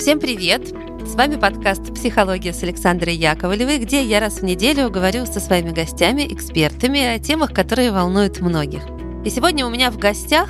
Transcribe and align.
Всем 0.00 0.18
привет! 0.18 0.74
С 1.04 1.14
вами 1.14 1.36
подкаст 1.36 1.92
«Психология» 1.92 2.54
с 2.54 2.62
Александрой 2.62 3.14
Яковлевой, 3.16 3.76
где 3.76 4.02
я 4.02 4.18
раз 4.18 4.40
в 4.40 4.42
неделю 4.42 4.88
говорю 4.88 5.26
со 5.26 5.40
своими 5.40 5.72
гостями, 5.72 6.26
экспертами 6.30 7.04
о 7.04 7.18
темах, 7.18 7.52
которые 7.52 7.92
волнуют 7.92 8.40
многих. 8.40 8.80
И 9.26 9.28
сегодня 9.28 9.66
у 9.66 9.68
меня 9.68 9.90
в 9.90 9.98
гостях 9.98 10.48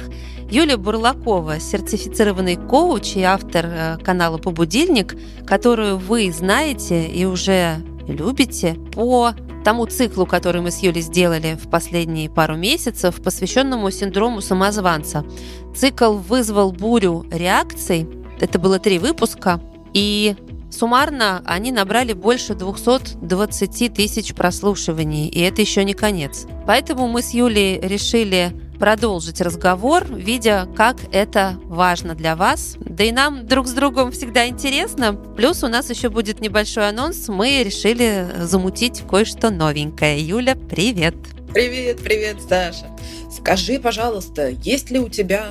Юлия 0.48 0.76
Бурлакова, 0.76 1.58
сертифицированный 1.58 2.54
коуч 2.54 3.16
и 3.16 3.22
автор 3.22 3.66
э, 3.66 3.98
канала 3.98 4.38
«Побудильник», 4.38 5.16
которую 5.48 5.98
вы 5.98 6.30
знаете 6.30 7.08
и 7.08 7.24
уже 7.24 7.78
любите 8.06 8.76
по 8.92 9.32
тому 9.64 9.86
циклу, 9.86 10.26
который 10.26 10.62
мы 10.62 10.70
с 10.70 10.78
Юлей 10.78 11.02
сделали 11.02 11.58
в 11.60 11.68
последние 11.68 12.30
пару 12.30 12.54
месяцев, 12.54 13.20
посвященному 13.20 13.90
синдрому 13.90 14.42
самозванца. 14.42 15.24
Цикл 15.74 16.12
вызвал 16.18 16.70
бурю 16.70 17.26
реакций. 17.32 18.19
Это 18.40 18.58
было 18.58 18.78
три 18.78 18.98
выпуска. 18.98 19.60
И 19.92 20.36
суммарно 20.70 21.42
они 21.44 21.72
набрали 21.72 22.12
больше 22.12 22.54
220 22.54 23.94
тысяч 23.94 24.34
прослушиваний. 24.34 25.28
И 25.28 25.40
это 25.40 25.60
еще 25.60 25.84
не 25.84 25.94
конец. 25.94 26.46
Поэтому 26.66 27.08
мы 27.08 27.22
с 27.22 27.30
Юлей 27.30 27.80
решили 27.80 28.52
продолжить 28.78 29.42
разговор, 29.42 30.06
видя, 30.10 30.66
как 30.74 30.96
это 31.12 31.60
важно 31.64 32.14
для 32.14 32.34
вас. 32.34 32.76
Да 32.80 33.04
и 33.04 33.12
нам 33.12 33.46
друг 33.46 33.66
с 33.66 33.72
другом 33.72 34.10
всегда 34.10 34.48
интересно. 34.48 35.12
Плюс 35.12 35.62
у 35.62 35.68
нас 35.68 35.90
еще 35.90 36.08
будет 36.08 36.40
небольшой 36.40 36.88
анонс. 36.88 37.28
Мы 37.28 37.62
решили 37.62 38.26
замутить 38.38 39.02
кое-что 39.08 39.50
новенькое. 39.50 40.18
Юля, 40.26 40.56
привет! 40.56 41.14
Привет, 41.52 42.00
привет, 42.00 42.36
Саша. 42.48 42.86
Скажи, 43.30 43.78
пожалуйста, 43.80 44.48
есть 44.48 44.90
ли 44.90 44.98
у 44.98 45.08
тебя 45.08 45.48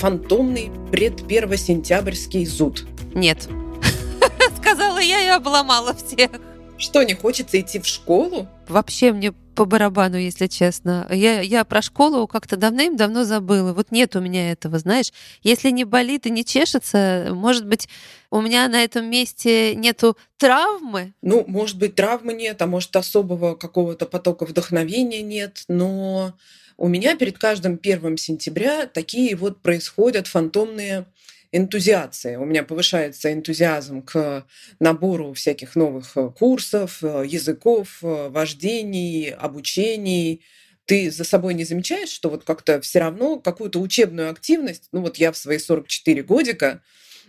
фантомный 0.00 0.70
предпервосентябрьский 0.90 2.46
зуд? 2.46 2.86
Нет. 3.14 3.50
Сказала 4.56 4.98
я 4.98 5.22
и 5.22 5.28
обломала 5.28 5.94
всех. 5.94 6.30
Что, 6.78 7.02
не 7.02 7.12
хочется 7.12 7.60
идти 7.60 7.78
в 7.78 7.86
школу? 7.86 8.48
Вообще 8.66 9.12
мне 9.12 9.32
по 9.54 9.66
барабану, 9.66 10.16
если 10.16 10.46
честно. 10.46 11.06
Я, 11.10 11.42
я 11.42 11.66
про 11.66 11.82
школу 11.82 12.26
как-то 12.26 12.56
давным-давно 12.56 13.24
забыла. 13.24 13.74
Вот 13.74 13.90
нет 13.90 14.16
у 14.16 14.20
меня 14.20 14.52
этого, 14.52 14.78
знаешь. 14.78 15.12
Если 15.42 15.68
не 15.68 15.84
болит 15.84 16.26
и 16.26 16.30
не 16.30 16.46
чешется, 16.46 17.28
может 17.32 17.66
быть, 17.66 17.86
у 18.30 18.40
меня 18.40 18.66
на 18.68 18.82
этом 18.82 19.04
месте 19.04 19.74
нету 19.74 20.16
травмы? 20.38 21.12
Ну, 21.20 21.44
может 21.46 21.76
быть, 21.76 21.94
травмы 21.94 22.32
нет, 22.32 22.62
а 22.62 22.66
может, 22.66 22.96
особого 22.96 23.54
какого-то 23.54 24.06
потока 24.06 24.46
вдохновения 24.46 25.20
нет, 25.20 25.64
но 25.68 26.32
у 26.80 26.88
меня 26.88 27.14
перед 27.14 27.36
каждым 27.36 27.76
первым 27.76 28.16
сентября 28.16 28.86
такие 28.86 29.36
вот 29.36 29.60
происходят 29.60 30.26
фантомные 30.26 31.04
энтузиации. 31.52 32.36
У 32.36 32.46
меня 32.46 32.62
повышается 32.62 33.30
энтузиазм 33.30 34.00
к 34.00 34.46
набору 34.78 35.34
всяких 35.34 35.76
новых 35.76 36.16
э, 36.16 36.30
курсов, 36.30 37.04
э, 37.04 37.24
языков, 37.26 37.98
э, 38.02 38.28
вождений, 38.30 39.30
обучений. 39.30 40.42
Ты 40.86 41.10
за 41.10 41.24
собой 41.24 41.52
не 41.52 41.64
замечаешь, 41.64 42.08
что 42.08 42.30
вот 42.30 42.44
как-то 42.44 42.80
все 42.80 43.00
равно 43.00 43.38
какую-то 43.38 43.78
учебную 43.78 44.30
активность, 44.30 44.88
ну 44.90 45.02
вот 45.02 45.18
я 45.18 45.32
в 45.32 45.36
свои 45.36 45.58
44 45.58 46.22
годика, 46.22 46.82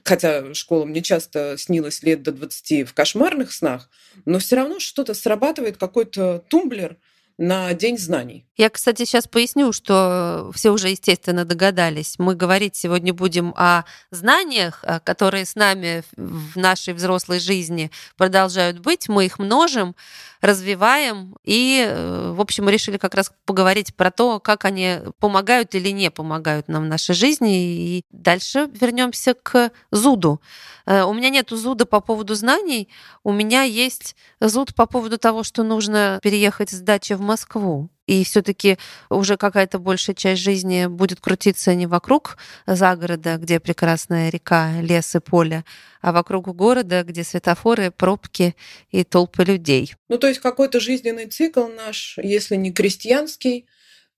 хотя 0.05 0.53
школа 0.53 0.85
мне 0.85 1.01
часто 1.01 1.57
снилась 1.57 2.03
лет 2.03 2.23
до 2.23 2.31
20 2.31 2.87
в 2.87 2.93
кошмарных 2.93 3.51
снах, 3.51 3.89
но 4.23 4.39
все 4.39 4.55
равно 4.55 4.79
что-то 4.79 5.13
срабатывает, 5.13 5.75
какой-то 5.75 6.41
тумблер– 6.47 6.95
на 7.41 7.73
День 7.73 7.97
знаний. 7.97 8.45
Я, 8.55 8.69
кстати, 8.69 9.05
сейчас 9.05 9.27
поясню, 9.27 9.73
что 9.73 10.51
все 10.53 10.69
уже, 10.69 10.89
естественно, 10.89 11.43
догадались. 11.43 12.19
Мы 12.19 12.35
говорить 12.35 12.75
сегодня 12.75 13.13
будем 13.13 13.53
о 13.57 13.83
знаниях, 14.11 14.83
э, 14.83 14.99
которые 15.03 15.45
с 15.45 15.55
нами 15.55 16.03
в 16.15 16.55
нашей 16.55 16.93
взрослой 16.93 17.39
жизни 17.39 17.89
продолжают 18.15 18.77
быть. 18.77 19.09
Мы 19.09 19.25
их 19.25 19.39
множим, 19.39 19.95
развиваем. 20.41 21.35
И, 21.43 21.85
э, 21.87 22.31
в 22.35 22.41
общем, 22.41 22.65
мы 22.65 22.71
решили 22.71 22.97
как 22.97 23.15
раз 23.15 23.31
поговорить 23.45 23.95
про 23.95 24.11
то, 24.11 24.39
как 24.39 24.65
они 24.65 24.97
помогают 25.19 25.75
или 25.75 25.89
не 25.89 26.11
помогают 26.11 26.67
нам 26.67 26.83
в 26.83 26.87
нашей 26.87 27.15
жизни. 27.15 27.97
И 27.97 28.05
дальше 28.11 28.69
вернемся 28.73 29.33
к 29.33 29.71
зуду. 29.91 30.41
Э, 30.85 31.03
у 31.03 31.13
меня 31.13 31.29
нет 31.29 31.49
зуда 31.51 31.85
по 31.85 32.01
поводу 32.01 32.35
знаний, 32.35 32.89
у 33.23 33.31
меня 33.31 33.63
есть 33.63 34.15
зуд 34.39 34.73
по 34.75 34.85
поводу 34.85 35.17
того, 35.17 35.43
что 35.43 35.63
нужно 35.63 36.19
переехать 36.21 36.71
с 36.71 36.81
дачи 36.81 37.13
в 37.13 37.21
Москву. 37.21 37.89
И 38.07 38.23
все-таки 38.23 38.77
уже 39.09 39.37
какая-то 39.37 39.79
большая 39.79 40.15
часть 40.15 40.41
жизни 40.41 40.87
будет 40.87 41.19
крутиться 41.19 41.73
не 41.75 41.87
вокруг 41.87 42.37
загорода, 42.65 43.37
где 43.37 43.59
прекрасная 43.59 44.29
река, 44.29 44.81
лес 44.81 45.15
и 45.15 45.19
поле, 45.19 45.63
а 46.01 46.11
вокруг 46.11 46.47
города, 46.55 47.03
где 47.03 47.23
светофоры, 47.23 47.91
пробки 47.91 48.55
и 48.89 49.03
толпы 49.03 49.43
людей. 49.43 49.93
Ну, 50.09 50.17
то 50.17 50.27
есть 50.27 50.39
какой-то 50.39 50.79
жизненный 50.79 51.27
цикл 51.27 51.67
наш, 51.67 52.17
если 52.17 52.55
не 52.55 52.71
крестьянский, 52.71 53.67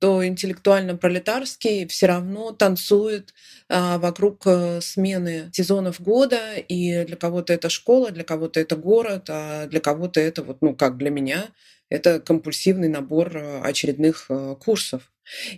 то 0.04 0.22
интеллектуально-пролетарский 0.28 1.88
все 1.88 2.08
равно 2.08 2.52
танцует 2.52 3.34
а, 3.70 3.98
вокруг 3.98 4.42
э, 4.46 4.82
смены 4.82 5.50
сезонов 5.54 6.02
года, 6.02 6.58
и 6.58 7.06
для 7.06 7.16
кого-то 7.16 7.54
это 7.54 7.70
школа, 7.70 8.12
для 8.12 8.26
кого-то 8.26 8.60
это 8.60 8.76
город, 8.76 9.30
а 9.30 9.66
для 9.68 9.80
кого-то 9.80 10.20
это 10.20 10.44
вот, 10.44 10.58
ну, 10.60 10.76
как 10.76 10.98
для 10.98 11.10
меня, 11.10 11.46
это 11.88 12.20
компульсивный 12.20 12.90
набор 12.90 13.38
э, 13.38 13.62
очередных 13.62 14.26
э, 14.28 14.58
курсов. 14.60 15.10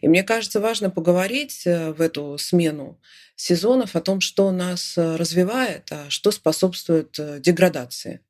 И 0.01 0.07
мне 0.07 0.21
кажется, 0.21 0.59
важно 0.59 0.91
поговорить 0.91 1.65
в 1.65 1.99
эту 1.99 2.37
смену 2.37 3.01
сезонов 3.35 3.95
о 3.95 4.01
том, 4.01 4.21
что 4.21 4.51
нас 4.51 4.93
развивает, 4.95 5.91
а 5.91 6.11
что 6.11 6.29
способствует 6.29 7.19
деградации. 7.41 8.21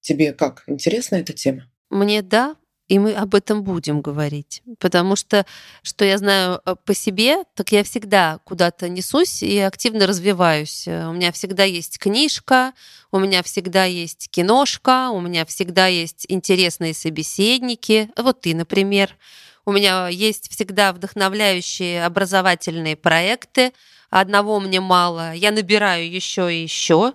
Тебе 0.00 0.32
как? 0.32 0.62
Интересна 0.68 1.16
эта 1.16 1.32
тема? 1.32 1.68
Мне 1.90 2.22
да, 2.22 2.54
и 2.88 2.98
мы 2.98 3.14
об 3.14 3.34
этом 3.34 3.62
будем 3.62 4.00
говорить. 4.00 4.62
Потому 4.78 5.16
что, 5.16 5.44
что 5.82 6.04
я 6.04 6.18
знаю 6.18 6.60
э, 6.64 6.76
по 6.84 6.94
себе, 6.94 7.42
так 7.54 7.72
я 7.72 7.82
всегда 7.82 8.38
куда-то 8.44 8.88
несусь 8.88 9.42
и 9.42 9.58
активно 9.58 10.06
развиваюсь. 10.06 10.86
Э, 10.86 11.08
у 11.08 11.12
меня 11.12 11.32
всегда 11.32 11.64
есть 11.64 11.98
книжка, 11.98 12.72
у 13.10 13.18
меня 13.18 13.42
всегда 13.42 13.84
есть 13.84 14.28
киношка, 14.30 15.10
у 15.10 15.20
меня 15.20 15.44
всегда 15.46 15.88
есть 15.88 16.26
интересные 16.28 16.94
собеседники. 16.94 18.10
Вот 18.16 18.42
ты, 18.42 18.54
например. 18.54 19.16
У 19.64 19.72
меня 19.72 20.06
есть 20.06 20.48
всегда 20.52 20.92
вдохновляющие 20.92 22.04
образовательные 22.04 22.94
проекты. 22.94 23.72
Одного 24.10 24.60
мне 24.60 24.80
мало, 24.80 25.34
я 25.34 25.50
набираю 25.50 26.08
еще 26.08 26.54
и 26.54 26.62
еще. 26.62 27.14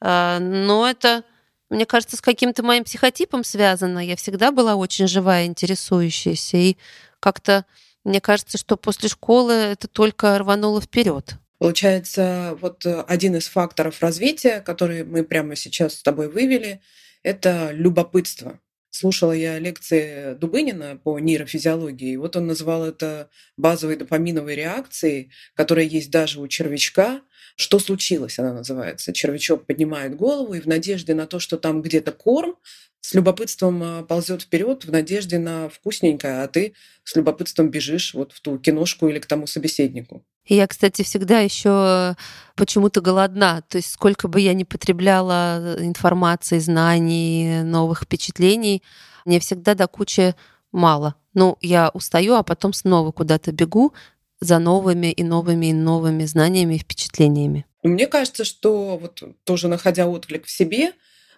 Э, 0.00 0.38
но 0.38 0.88
это 0.88 1.24
мне 1.72 1.86
кажется, 1.86 2.16
с 2.16 2.20
каким-то 2.20 2.62
моим 2.62 2.84
психотипом 2.84 3.44
связано. 3.44 3.98
Я 3.98 4.16
всегда 4.16 4.52
была 4.52 4.76
очень 4.76 5.08
живая, 5.08 5.46
интересующаяся. 5.46 6.56
И 6.58 6.76
как-то 7.18 7.64
мне 8.04 8.20
кажется, 8.20 8.58
что 8.58 8.76
после 8.76 9.08
школы 9.08 9.52
это 9.52 9.88
только 9.88 10.38
рвануло 10.38 10.80
вперед. 10.80 11.34
Получается, 11.58 12.58
вот 12.60 12.84
э, 12.84 13.02
один 13.06 13.36
из 13.36 13.46
факторов 13.46 14.02
развития, 14.02 14.60
который 14.60 15.04
мы 15.04 15.22
прямо 15.22 15.54
сейчас 15.56 15.94
с 15.94 16.02
тобой 16.02 16.28
вывели, 16.28 16.80
это 17.22 17.70
любопытство. 17.72 18.58
Слушала 18.90 19.32
я 19.32 19.58
лекции 19.58 20.34
Дубынина 20.34 20.98
по 21.02 21.18
нейрофизиологии, 21.18 22.12
и 22.12 22.16
вот 22.16 22.36
он 22.36 22.48
назвал 22.48 22.84
это 22.84 23.30
базовой 23.56 23.96
допаминовой 23.96 24.56
реакцией, 24.56 25.30
которая 25.54 25.86
есть 25.86 26.10
даже 26.10 26.40
у 26.40 26.48
червячка, 26.48 27.22
что 27.56 27.78
случилось, 27.78 28.38
она 28.38 28.52
называется. 28.52 29.12
Червячок 29.12 29.66
поднимает 29.66 30.16
голову 30.16 30.54
и 30.54 30.60
в 30.60 30.66
надежде 30.66 31.14
на 31.14 31.26
то, 31.26 31.38
что 31.38 31.56
там 31.56 31.82
где-то 31.82 32.12
корм, 32.12 32.56
с 33.00 33.14
любопытством 33.14 33.82
а, 33.82 34.02
ползет 34.04 34.42
вперед 34.42 34.84
в 34.84 34.92
надежде 34.92 35.38
на 35.38 35.68
вкусненькое, 35.68 36.42
а 36.42 36.48
ты 36.48 36.74
с 37.04 37.16
любопытством 37.16 37.68
бежишь 37.68 38.14
вот 38.14 38.32
в 38.32 38.40
ту 38.40 38.58
киношку 38.58 39.08
или 39.08 39.18
к 39.18 39.26
тому 39.26 39.46
собеседнику. 39.46 40.24
Я, 40.46 40.66
кстати, 40.66 41.02
всегда 41.02 41.40
еще 41.40 42.16
почему-то 42.56 43.00
голодна. 43.00 43.62
То 43.68 43.78
есть 43.78 43.92
сколько 43.92 44.28
бы 44.28 44.40
я 44.40 44.54
ни 44.54 44.64
потребляла 44.64 45.76
информации, 45.78 46.58
знаний, 46.58 47.62
новых 47.62 48.02
впечатлений, 48.02 48.82
мне 49.24 49.40
всегда 49.40 49.74
до 49.74 49.86
кучи 49.86 50.34
мало. 50.72 51.16
Ну, 51.34 51.56
я 51.60 51.90
устаю, 51.94 52.34
а 52.34 52.42
потом 52.42 52.72
снова 52.72 53.10
куда-то 53.12 53.52
бегу, 53.52 53.94
за 54.42 54.58
новыми 54.58 55.12
и 55.12 55.22
новыми 55.22 55.66
и 55.66 55.72
новыми 55.72 56.24
знаниями 56.24 56.74
и 56.74 56.78
впечатлениями. 56.78 57.64
Мне 57.84 58.08
кажется, 58.08 58.44
что 58.44 58.98
вот 58.98 59.22
тоже 59.44 59.68
находя 59.68 60.08
отклик 60.08 60.46
в 60.46 60.50
себе, 60.50 60.92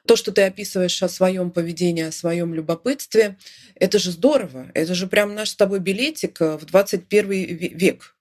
то, 0.06 0.16
что 0.16 0.32
ты 0.32 0.42
описываешь 0.42 1.02
о 1.02 1.08
своем 1.08 1.50
поведении, 1.50 2.04
о 2.04 2.12
своем 2.12 2.54
любопытстве, 2.54 3.36
это 3.74 3.98
же 3.98 4.10
здорово. 4.10 4.70
Это 4.74 4.94
же 4.94 5.06
прям 5.06 5.34
наш 5.34 5.50
с 5.50 5.54
тобой 5.54 5.80
билетик 5.80 6.40
в 6.40 6.64
21 6.64 7.30
век. 7.76 8.16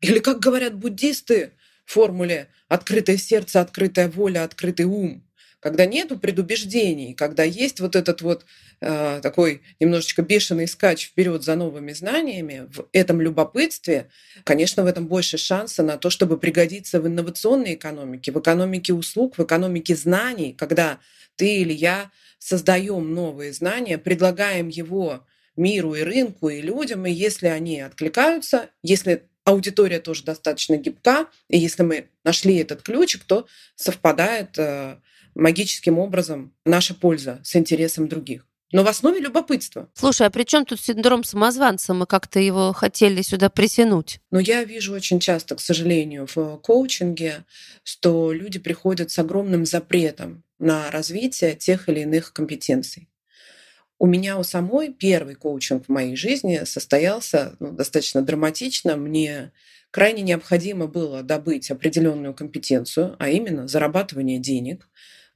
Или, 0.00 0.18
как 0.18 0.38
говорят 0.40 0.74
буддисты 0.74 1.52
в 1.84 1.92
формуле 1.92 2.48
«открытое 2.68 3.16
сердце, 3.16 3.60
открытая 3.60 4.08
воля, 4.08 4.44
открытый 4.44 4.86
ум». 4.86 5.24
Когда 5.60 5.84
нету 5.84 6.18
предубеждений, 6.18 7.14
когда 7.14 7.44
есть 7.44 7.80
вот 7.80 7.94
этот 7.94 8.22
вот 8.22 8.46
э, 8.80 9.20
такой 9.22 9.60
немножечко 9.78 10.22
бешеный 10.22 10.66
скач 10.66 11.06
вперед 11.06 11.44
за 11.44 11.54
новыми 11.54 11.92
знаниями, 11.92 12.66
в 12.72 12.86
этом 12.92 13.20
любопытстве, 13.20 14.08
конечно, 14.44 14.82
в 14.82 14.86
этом 14.86 15.06
больше 15.06 15.36
шанса 15.36 15.82
на 15.82 15.98
то, 15.98 16.10
чтобы 16.10 16.38
пригодиться 16.38 17.00
в 17.00 17.06
инновационной 17.06 17.74
экономике, 17.74 18.32
в 18.32 18.40
экономике 18.40 18.94
услуг, 18.94 19.36
в 19.36 19.42
экономике 19.42 19.94
знаний, 19.94 20.54
когда 20.58 20.98
ты 21.36 21.58
или 21.58 21.72
я 21.72 22.10
создаем 22.38 23.14
новые 23.14 23.52
знания, 23.52 23.98
предлагаем 23.98 24.68
его 24.68 25.26
миру 25.56 25.94
и 25.94 26.02
рынку, 26.02 26.48
и 26.48 26.62
людям, 26.62 27.04
и 27.04 27.12
если 27.12 27.48
они 27.48 27.80
откликаются, 27.80 28.70
если 28.82 29.24
аудитория 29.44 30.00
тоже 30.00 30.24
достаточно 30.24 30.76
гибка, 30.76 31.26
и 31.48 31.58
если 31.58 31.82
мы 31.82 32.08
нашли 32.24 32.56
этот 32.56 32.82
ключик, 32.82 33.24
то 33.24 33.46
совпадает 33.74 34.58
э, 34.58 34.96
магическим 35.34 35.98
образом 35.98 36.54
наша 36.64 36.94
польза 36.94 37.40
с 37.42 37.56
интересом 37.56 38.08
других. 38.08 38.46
Но 38.72 38.84
в 38.84 38.88
основе 38.88 39.18
любопытство. 39.18 39.88
Слушай, 39.94 40.28
а 40.28 40.30
при 40.30 40.44
чем 40.44 40.64
тут 40.64 40.80
синдром 40.80 41.24
самозванца? 41.24 41.92
Мы 41.92 42.06
как-то 42.06 42.38
его 42.38 42.72
хотели 42.72 43.20
сюда 43.22 43.50
притянуть. 43.50 44.20
Но 44.30 44.38
я 44.38 44.62
вижу 44.62 44.92
очень 44.92 45.18
часто, 45.18 45.56
к 45.56 45.60
сожалению, 45.60 46.28
в 46.32 46.56
коучинге, 46.58 47.44
что 47.82 48.32
люди 48.32 48.60
приходят 48.60 49.10
с 49.10 49.18
огромным 49.18 49.66
запретом 49.66 50.44
на 50.60 50.88
развитие 50.90 51.56
тех 51.56 51.88
или 51.88 52.00
иных 52.00 52.32
компетенций. 52.32 53.08
У 53.98 54.06
меня 54.06 54.38
у 54.38 54.44
самой 54.44 54.92
первый 54.92 55.34
коучинг 55.34 55.86
в 55.86 55.88
моей 55.90 56.16
жизни 56.16 56.62
состоялся 56.64 57.56
ну, 57.58 57.72
достаточно 57.72 58.22
драматично. 58.22 58.96
Мне 58.96 59.52
крайне 59.90 60.22
необходимо 60.22 60.86
было 60.86 61.22
добыть 61.22 61.70
определенную 61.70 62.34
компетенцию, 62.34 63.16
а 63.18 63.28
именно 63.28 63.66
зарабатывание 63.68 64.38
денег. 64.38 64.88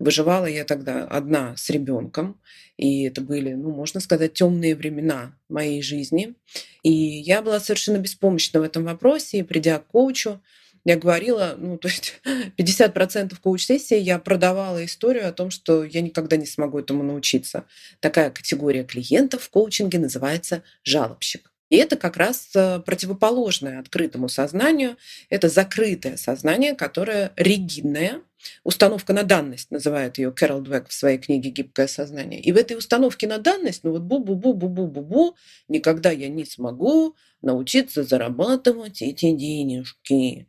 Выживала 0.04 0.44
я 0.44 0.66
тогда 0.66 1.06
одна 1.06 1.56
с 1.56 1.70
ребенком, 1.70 2.38
и 2.76 3.04
это 3.04 3.22
были, 3.22 3.54
ну, 3.54 3.70
можно 3.70 4.00
сказать, 4.00 4.34
темные 4.34 4.76
времена 4.76 5.34
моей 5.48 5.80
жизни. 5.80 6.34
И 6.82 6.92
я 6.92 7.40
была 7.40 7.58
совершенно 7.58 7.96
беспомощна 7.96 8.60
в 8.60 8.64
этом 8.64 8.84
вопросе, 8.84 9.38
и 9.38 9.42
придя 9.42 9.78
к 9.78 9.86
коучу, 9.86 10.42
я 10.84 10.96
говорила, 10.96 11.54
ну, 11.56 11.78
то 11.78 11.88
есть 11.88 12.20
50% 12.58 13.34
коуч-сессии 13.42 13.96
я 13.96 14.18
продавала 14.18 14.84
историю 14.84 15.26
о 15.26 15.32
том, 15.32 15.48
что 15.48 15.84
я 15.84 16.02
никогда 16.02 16.36
не 16.36 16.44
смогу 16.44 16.80
этому 16.80 17.02
научиться. 17.02 17.64
Такая 18.00 18.30
категория 18.30 18.84
клиентов 18.84 19.44
в 19.44 19.48
коучинге 19.48 19.98
называется 19.98 20.64
жалобщик. 20.82 21.50
И 21.70 21.76
это 21.76 21.96
как 21.96 22.18
раз 22.18 22.50
э, 22.54 22.80
противоположное 22.80 23.80
открытому 23.80 24.28
сознанию. 24.28 24.98
Это 25.30 25.48
закрытое 25.48 26.18
сознание, 26.18 26.74
которое 26.74 27.32
ригидное. 27.36 28.20
Установка 28.62 29.12
на 29.12 29.22
данность 29.22 29.70
называет 29.70 30.18
ее 30.18 30.32
Кэрол 30.32 30.60
Двек 30.60 30.88
в 30.88 30.92
своей 30.92 31.18
книге 31.18 31.50
«Гибкое 31.50 31.86
сознание». 31.86 32.40
И 32.40 32.52
в 32.52 32.56
этой 32.56 32.76
установке 32.76 33.26
на 33.26 33.38
данность, 33.38 33.84
ну 33.84 33.92
вот 33.92 34.02
бу-бу-бу-бу-бу-бу-бу, 34.02 35.34
никогда 35.68 36.10
я 36.10 36.28
не 36.28 36.44
смогу 36.44 37.16
научиться 37.42 38.04
зарабатывать 38.04 39.02
эти 39.02 39.30
денежки. 39.32 40.46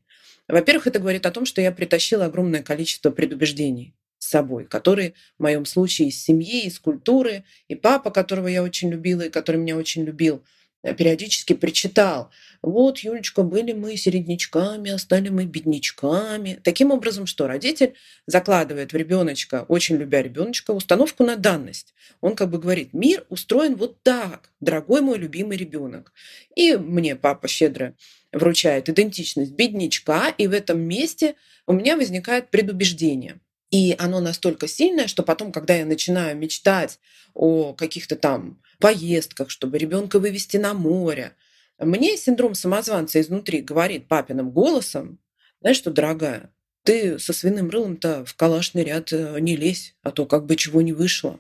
Во-первых, 0.48 0.88
это 0.88 1.00
говорит 1.00 1.26
о 1.26 1.32
том, 1.32 1.46
что 1.46 1.62
я 1.62 1.72
притащила 1.72 2.26
огромное 2.26 2.62
количество 2.62 3.12
предубеждений 3.12 3.96
с 4.20 4.30
собой, 4.30 4.66
которые 4.66 5.14
в 5.38 5.44
моем 5.44 5.66
случае 5.66 6.10
из 6.10 6.22
семьи, 6.22 6.66
из 6.66 6.80
культуры, 6.80 7.44
и 7.68 7.76
папа, 7.76 8.12
которого 8.12 8.48
я 8.48 8.64
очень 8.64 8.90
любила 8.90 9.22
и 9.22 9.30
который 9.30 9.58
меня 9.58 9.76
очень 9.76 10.04
любил, 10.04 10.44
периодически 10.94 11.54
причитал. 11.54 12.30
Вот, 12.62 13.00
Юлечка, 13.00 13.44
были 13.44 13.74
мы 13.74 13.96
середнячками, 13.98 14.92
а 14.92 14.98
стали 14.98 15.30
мы 15.30 15.46
беднячками. 15.46 16.60
Таким 16.64 16.92
образом, 16.92 17.26
что 17.26 17.48
родитель 17.48 17.94
закладывает 18.28 18.94
в 18.94 18.96
ребеночка, 18.96 19.66
очень 19.68 19.98
любя 19.98 20.22
ребеночка, 20.22 20.72
установку 20.72 21.24
на 21.24 21.36
данность. 21.36 21.94
Он 22.22 22.36
как 22.36 22.50
бы 22.50 22.60
говорит, 22.60 22.94
мир 22.94 23.26
устроен 23.30 23.76
вот 23.76 24.02
так, 24.04 24.50
дорогой 24.60 25.02
мой 25.02 25.18
любимый 25.18 25.58
ребенок. 25.58 26.12
И 26.56 26.76
мне 26.76 27.16
папа 27.16 27.48
щедро 27.48 27.96
вручает 28.32 28.90
идентичность 28.90 29.52
беднячка, 29.52 30.30
и 30.38 30.48
в 30.48 30.54
этом 30.54 30.80
месте 30.80 31.36
у 31.68 31.74
меня 31.74 31.96
возникает 31.96 32.50
предубеждение. 32.50 33.40
И 33.72 33.96
оно 33.98 34.20
настолько 34.20 34.68
сильное, 34.68 35.08
что 35.08 35.24
потом, 35.24 35.52
когда 35.52 35.76
я 35.76 35.86
начинаю 35.86 36.38
мечтать 36.38 37.00
о 37.34 37.74
каких-то 37.74 38.16
там 38.16 38.60
поездках, 38.78 39.50
чтобы 39.50 39.78
ребенка 39.78 40.20
вывести 40.20 40.58
на 40.58 40.74
море, 40.74 41.34
мне 41.80 42.18
синдром 42.18 42.54
самозванца 42.54 43.20
изнутри 43.20 43.62
говорит 43.62 44.08
папиным 44.08 44.52
голосом, 44.52 45.20
знаешь 45.62 45.78
что, 45.78 45.92
дорогая, 45.92 46.52
ты 46.84 47.18
со 47.18 47.34
свиным 47.34 47.70
рылом-то 47.70 48.24
в 48.26 48.36
калашный 48.36 48.84
ряд 48.84 49.12
э, 49.12 49.40
не 49.40 49.58
лезь, 49.58 49.96
а 50.04 50.12
то 50.12 50.26
как 50.26 50.46
бы 50.46 50.56
чего 50.56 50.82
не 50.82 50.94
вышло. 50.94 51.40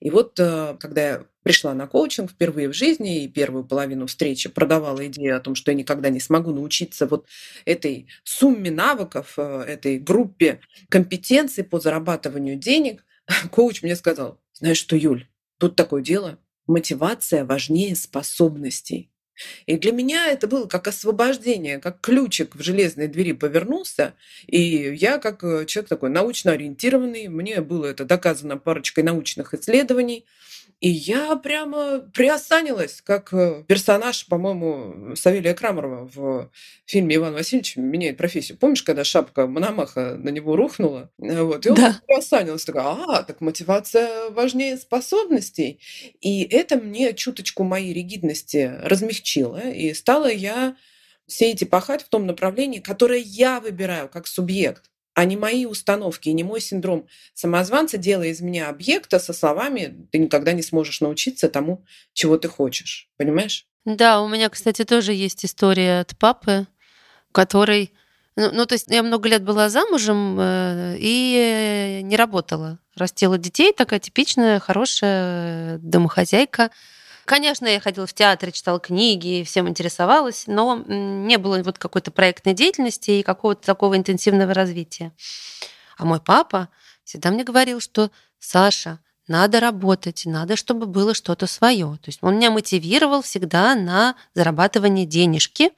И 0.00 0.10
вот 0.10 0.38
э, 0.40 0.76
когда 0.80 1.08
я 1.08 1.24
пришла 1.44 1.72
на 1.74 1.86
коучинг 1.86 2.32
впервые 2.32 2.68
в 2.68 2.74
жизни 2.74 3.22
и 3.22 3.28
первую 3.28 3.64
половину 3.64 4.08
встречи 4.08 4.48
продавала 4.48 5.06
идею 5.06 5.36
о 5.36 5.40
том, 5.40 5.54
что 5.54 5.70
я 5.70 5.76
никогда 5.76 6.10
не 6.10 6.18
смогу 6.18 6.52
научиться 6.52 7.06
вот 7.06 7.26
этой 7.64 8.08
сумме 8.24 8.72
навыков, 8.72 9.34
э, 9.36 9.64
этой 9.68 9.98
группе 10.00 10.60
компетенций 10.88 11.62
по 11.62 11.78
зарабатыванию 11.78 12.56
денег, 12.56 13.04
коуч 13.52 13.82
мне 13.82 13.94
сказал, 13.94 14.40
знаешь 14.54 14.78
что, 14.78 14.96
Юль, 14.96 15.28
тут 15.58 15.76
такое 15.76 16.02
дело, 16.02 16.38
мотивация 16.70 17.44
важнее 17.44 17.96
способностей. 17.96 19.10
И 19.66 19.76
для 19.78 19.92
меня 19.92 20.26
это 20.26 20.46
было 20.46 20.66
как 20.66 20.86
освобождение, 20.86 21.78
как 21.78 22.00
ключик 22.00 22.54
в 22.54 22.62
железной 22.62 23.08
двери 23.08 23.32
повернулся. 23.32 24.14
И 24.46 24.94
я, 24.94 25.18
как 25.18 25.42
э, 25.42 25.64
человек 25.66 25.88
такой 25.88 26.10
научно 26.10 26.52
ориентированный, 26.52 27.28
мне 27.28 27.60
было 27.62 27.86
это 27.86 28.04
доказано 28.04 28.58
парочкой 28.58 29.04
научных 29.04 29.54
исследований, 29.54 30.26
и 30.80 30.88
я 30.88 31.36
прямо 31.36 31.98
приосанилась, 31.98 33.02
как 33.02 33.34
э, 33.34 33.64
персонаж, 33.68 34.26
по-моему, 34.26 35.14
Савелия 35.14 35.52
Крамарова 35.52 36.08
в 36.12 36.50
фильме 36.86 37.16
«Иван 37.16 37.34
Васильевич 37.34 37.76
меняет 37.76 38.16
профессию». 38.16 38.56
Помнишь, 38.56 38.82
когда 38.82 39.04
шапка 39.04 39.46
Мономаха 39.46 40.16
на 40.16 40.30
него 40.30 40.56
рухнула? 40.56 41.10
Э, 41.20 41.42
вот, 41.42 41.66
и 41.66 41.70
он 41.70 41.76
да. 41.76 42.00
приосанился. 42.06 42.66
Такая, 42.66 42.84
а, 42.86 43.22
так 43.24 43.42
мотивация 43.42 44.30
важнее 44.30 44.78
способностей. 44.78 45.80
И 46.22 46.44
это 46.44 46.76
мне 46.76 47.12
чуточку 47.12 47.62
моей 47.62 47.92
ригидности 47.92 48.72
размягчило. 48.82 49.60
И 49.70 49.92
стала 49.92 50.32
я 50.32 50.76
все 51.26 51.50
эти 51.50 51.64
пахать 51.64 52.02
в 52.02 52.08
том 52.08 52.26
направлении, 52.26 52.80
которое 52.80 53.20
я 53.20 53.60
выбираю 53.60 54.08
как 54.08 54.26
субъект 54.26 54.89
а 55.20 55.24
не 55.26 55.36
мои 55.36 55.66
установки, 55.66 56.30
и 56.30 56.32
не 56.32 56.44
мой 56.44 56.62
синдром 56.62 57.06
самозванца, 57.34 57.98
делая 57.98 58.28
из 58.28 58.40
меня 58.40 58.70
объекта 58.70 59.18
со 59.18 59.34
словами 59.34 60.06
«ты 60.10 60.16
никогда 60.16 60.54
не 60.54 60.62
сможешь 60.62 61.02
научиться 61.02 61.50
тому, 61.50 61.84
чего 62.14 62.38
ты 62.38 62.48
хочешь». 62.48 63.10
Понимаешь? 63.18 63.66
Да, 63.84 64.22
у 64.22 64.28
меня, 64.28 64.48
кстати, 64.48 64.82
тоже 64.82 65.12
есть 65.12 65.44
история 65.44 66.00
от 66.00 66.16
папы, 66.16 66.66
который... 67.32 67.92
Ну, 68.34 68.50
ну 68.50 68.64
то 68.64 68.76
есть 68.76 68.86
я 68.88 69.02
много 69.02 69.28
лет 69.28 69.44
была 69.44 69.68
замужем 69.68 70.38
э, 70.40 70.96
и 70.98 72.00
не 72.02 72.16
работала. 72.16 72.78
Растила 72.96 73.36
детей, 73.36 73.74
такая 73.74 74.00
типичная, 74.00 74.58
хорошая 74.58 75.76
домохозяйка. 75.82 76.70
Конечно, 77.24 77.66
я 77.66 77.80
ходила 77.80 78.06
в 78.06 78.14
театр, 78.14 78.52
читала 78.52 78.80
книги, 78.80 79.44
всем 79.46 79.68
интересовалась, 79.68 80.44
но 80.46 80.82
не 80.86 81.38
было 81.38 81.62
вот 81.62 81.78
какой-то 81.78 82.10
проектной 82.10 82.54
деятельности 82.54 83.10
и 83.12 83.22
какого-то 83.22 83.64
такого 83.64 83.96
интенсивного 83.96 84.54
развития. 84.54 85.12
А 85.96 86.04
мой 86.04 86.20
папа 86.20 86.68
всегда 87.04 87.30
мне 87.30 87.44
говорил, 87.44 87.80
что 87.80 88.10
Саша, 88.38 88.98
надо 89.28 89.60
работать, 89.60 90.22
надо, 90.26 90.56
чтобы 90.56 90.86
было 90.86 91.14
что-то 91.14 91.46
свое. 91.46 91.98
То 92.02 92.08
есть 92.08 92.18
он 92.22 92.36
меня 92.36 92.50
мотивировал 92.50 93.22
всегда 93.22 93.76
на 93.76 94.16
зарабатывание 94.34 95.06
денежки 95.06 95.70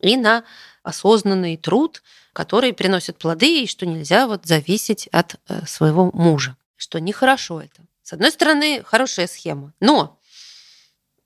и 0.00 0.16
на 0.16 0.44
осознанный 0.82 1.58
труд, 1.58 2.02
который 2.32 2.72
приносит 2.72 3.18
плоды, 3.18 3.62
и 3.62 3.66
что 3.66 3.84
нельзя 3.84 4.26
вот 4.26 4.46
зависеть 4.46 5.08
от 5.08 5.36
э, 5.48 5.66
своего 5.66 6.10
мужа. 6.12 6.56
Что 6.76 6.98
нехорошо 6.98 7.60
это. 7.60 7.82
С 8.02 8.12
одной 8.12 8.30
стороны, 8.30 8.82
хорошая 8.82 9.26
схема. 9.26 9.74
Но 9.80 10.18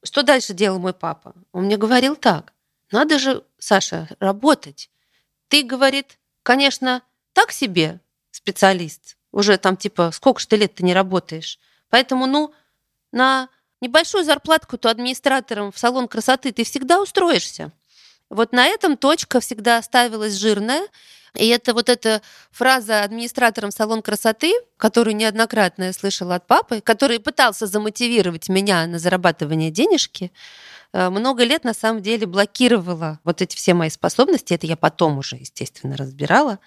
что 0.02 0.22
дальше 0.22 0.54
делал 0.54 0.78
мой 0.78 0.92
папа? 0.92 1.34
Он 1.52 1.64
мне 1.64 1.76
говорил 1.76 2.16
так. 2.16 2.52
Надо 2.90 3.18
же, 3.18 3.44
Саша, 3.58 4.08
работать. 4.18 4.90
Ты, 5.48 5.62
говорит, 5.62 6.18
конечно, 6.42 7.02
так 7.32 7.52
себе 7.52 8.00
специалист. 8.30 9.16
Уже 9.32 9.58
там 9.58 9.76
типа, 9.76 10.10
сколько 10.12 10.40
ж 10.40 10.46
ты 10.46 10.56
лет 10.56 10.74
ты 10.74 10.84
не 10.84 10.94
работаешь. 10.94 11.58
Поэтому, 11.88 12.26
ну, 12.26 12.52
на 13.12 13.48
небольшую 13.80 14.24
зарплатку 14.24 14.78
то 14.78 14.90
администратором 14.90 15.72
в 15.72 15.78
салон 15.78 16.08
красоты 16.08 16.52
ты 16.52 16.64
всегда 16.64 17.00
устроишься. 17.00 17.72
Вот 18.28 18.52
на 18.52 18.66
этом 18.66 18.96
точка 18.96 19.40
всегда 19.40 19.82
ставилась 19.82 20.34
жирная, 20.34 20.86
и 21.34 21.46
это 21.48 21.74
вот 21.74 21.88
эта 21.88 22.22
фраза 22.50 23.02
администратором 23.02 23.70
салон 23.70 24.02
красоты, 24.02 24.52
которую 24.76 25.16
неоднократно 25.16 25.84
я 25.84 25.92
слышала 25.92 26.36
от 26.36 26.46
папы, 26.46 26.80
который 26.80 27.20
пытался 27.20 27.66
замотивировать 27.66 28.48
меня 28.48 28.86
на 28.86 28.98
зарабатывание 28.98 29.70
денежки, 29.70 30.32
э, 30.92 31.08
много 31.10 31.44
лет 31.44 31.64
на 31.64 31.74
самом 31.74 32.02
деле 32.02 32.26
блокировала 32.26 33.20
вот 33.24 33.42
эти 33.42 33.56
все 33.56 33.74
мои 33.74 33.90
способности. 33.90 34.54
Это 34.54 34.66
я 34.66 34.76
потом 34.76 35.18
уже, 35.18 35.36
естественно, 35.36 35.96
разбирала. 35.96 36.58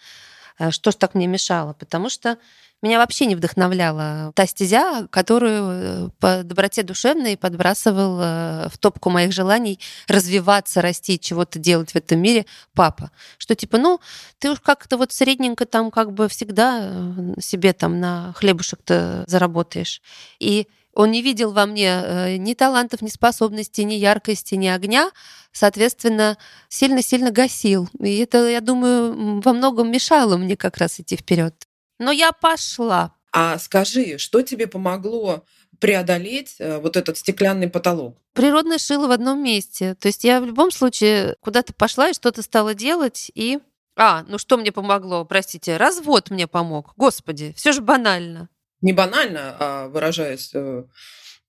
э, 0.59 0.71
что 0.71 0.91
ж 0.91 0.95
так 0.95 1.15
мне 1.15 1.27
мешало? 1.27 1.73
Потому 1.73 2.09
что 2.09 2.37
меня 2.83 2.97
вообще 2.97 3.25
не 3.25 3.35
вдохновляла 3.35 4.33
та 4.35 4.45
стезя, 4.45 5.07
которую 5.09 5.69
э, 5.71 6.09
по 6.19 6.43
доброте 6.43 6.83
душевной 6.83 7.37
подбрасывал 7.37 8.19
э, 8.21 8.69
в 8.69 8.77
топку 8.77 9.09
моих 9.09 9.31
желаний 9.31 9.79
развиваться, 10.07 10.81
расти, 10.81 11.17
чего-то 11.17 11.59
делать 11.59 11.91
в 11.91 11.95
этом 11.95 12.19
мире 12.19 12.45
папа. 12.73 13.11
Что 13.37 13.55
типа, 13.55 13.77
ну, 13.77 14.01
ты 14.37 14.51
уж 14.51 14.59
как-то 14.59 14.97
вот 14.97 15.13
средненько 15.13 15.65
там 15.65 15.91
как 15.91 16.11
бы 16.11 16.27
всегда 16.27 16.79
э, 16.81 17.33
себе 17.39 17.71
там 17.71 18.01
на 18.01 18.33
хлебушек-то 18.33 19.23
заработаешь. 19.27 20.01
И 20.39 20.67
он 20.93 21.11
не 21.11 21.21
видел 21.21 21.53
во 21.53 21.65
мне 21.65 22.37
ни 22.37 22.53
талантов, 22.53 23.01
ни 23.01 23.07
способностей, 23.07 23.83
ни 23.83 23.95
яркости, 23.95 24.55
ни 24.55 24.67
огня, 24.67 25.09
соответственно, 25.51 26.37
сильно-сильно 26.69 27.31
гасил. 27.31 27.89
И 27.99 28.17
это, 28.17 28.47
я 28.47 28.61
думаю, 28.61 29.41
во 29.41 29.53
многом 29.53 29.91
мешало 29.91 30.37
мне 30.37 30.55
как 30.55 30.77
раз 30.77 30.99
идти 30.99 31.15
вперед. 31.15 31.55
Но 32.03 32.11
я 32.11 32.31
пошла. 32.33 33.15
А 33.31 33.57
скажи, 33.57 34.17
что 34.17 34.41
тебе 34.41 34.67
помогло 34.67 35.45
преодолеть 35.79 36.55
э, 36.59 36.79
вот 36.79 36.97
этот 36.97 37.17
стеклянный 37.17 37.69
потолок? 37.69 38.17
Природное 38.33 38.77
шило 38.77 39.07
в 39.07 39.11
одном 39.11 39.41
месте. 39.41 39.95
То 39.95 40.07
есть 40.07 40.23
я 40.23 40.41
в 40.41 40.45
любом 40.45 40.69
случае 40.69 41.35
куда-то 41.39 41.73
пошла 41.73 42.09
и 42.09 42.13
что-то 42.13 42.41
стала 42.41 42.73
делать, 42.73 43.31
и... 43.33 43.59
А, 43.95 44.23
ну 44.27 44.37
что 44.37 44.57
мне 44.57 44.71
помогло? 44.71 45.23
Простите, 45.23 45.77
развод 45.77 46.29
мне 46.29 46.47
помог. 46.47 46.93
Господи, 46.97 47.53
все 47.55 47.71
же 47.71 47.81
банально. 47.81 48.49
Не 48.81 48.91
банально, 48.91 49.55
а 49.59 49.87
выражаясь 49.87 50.51
э, 50.53 50.83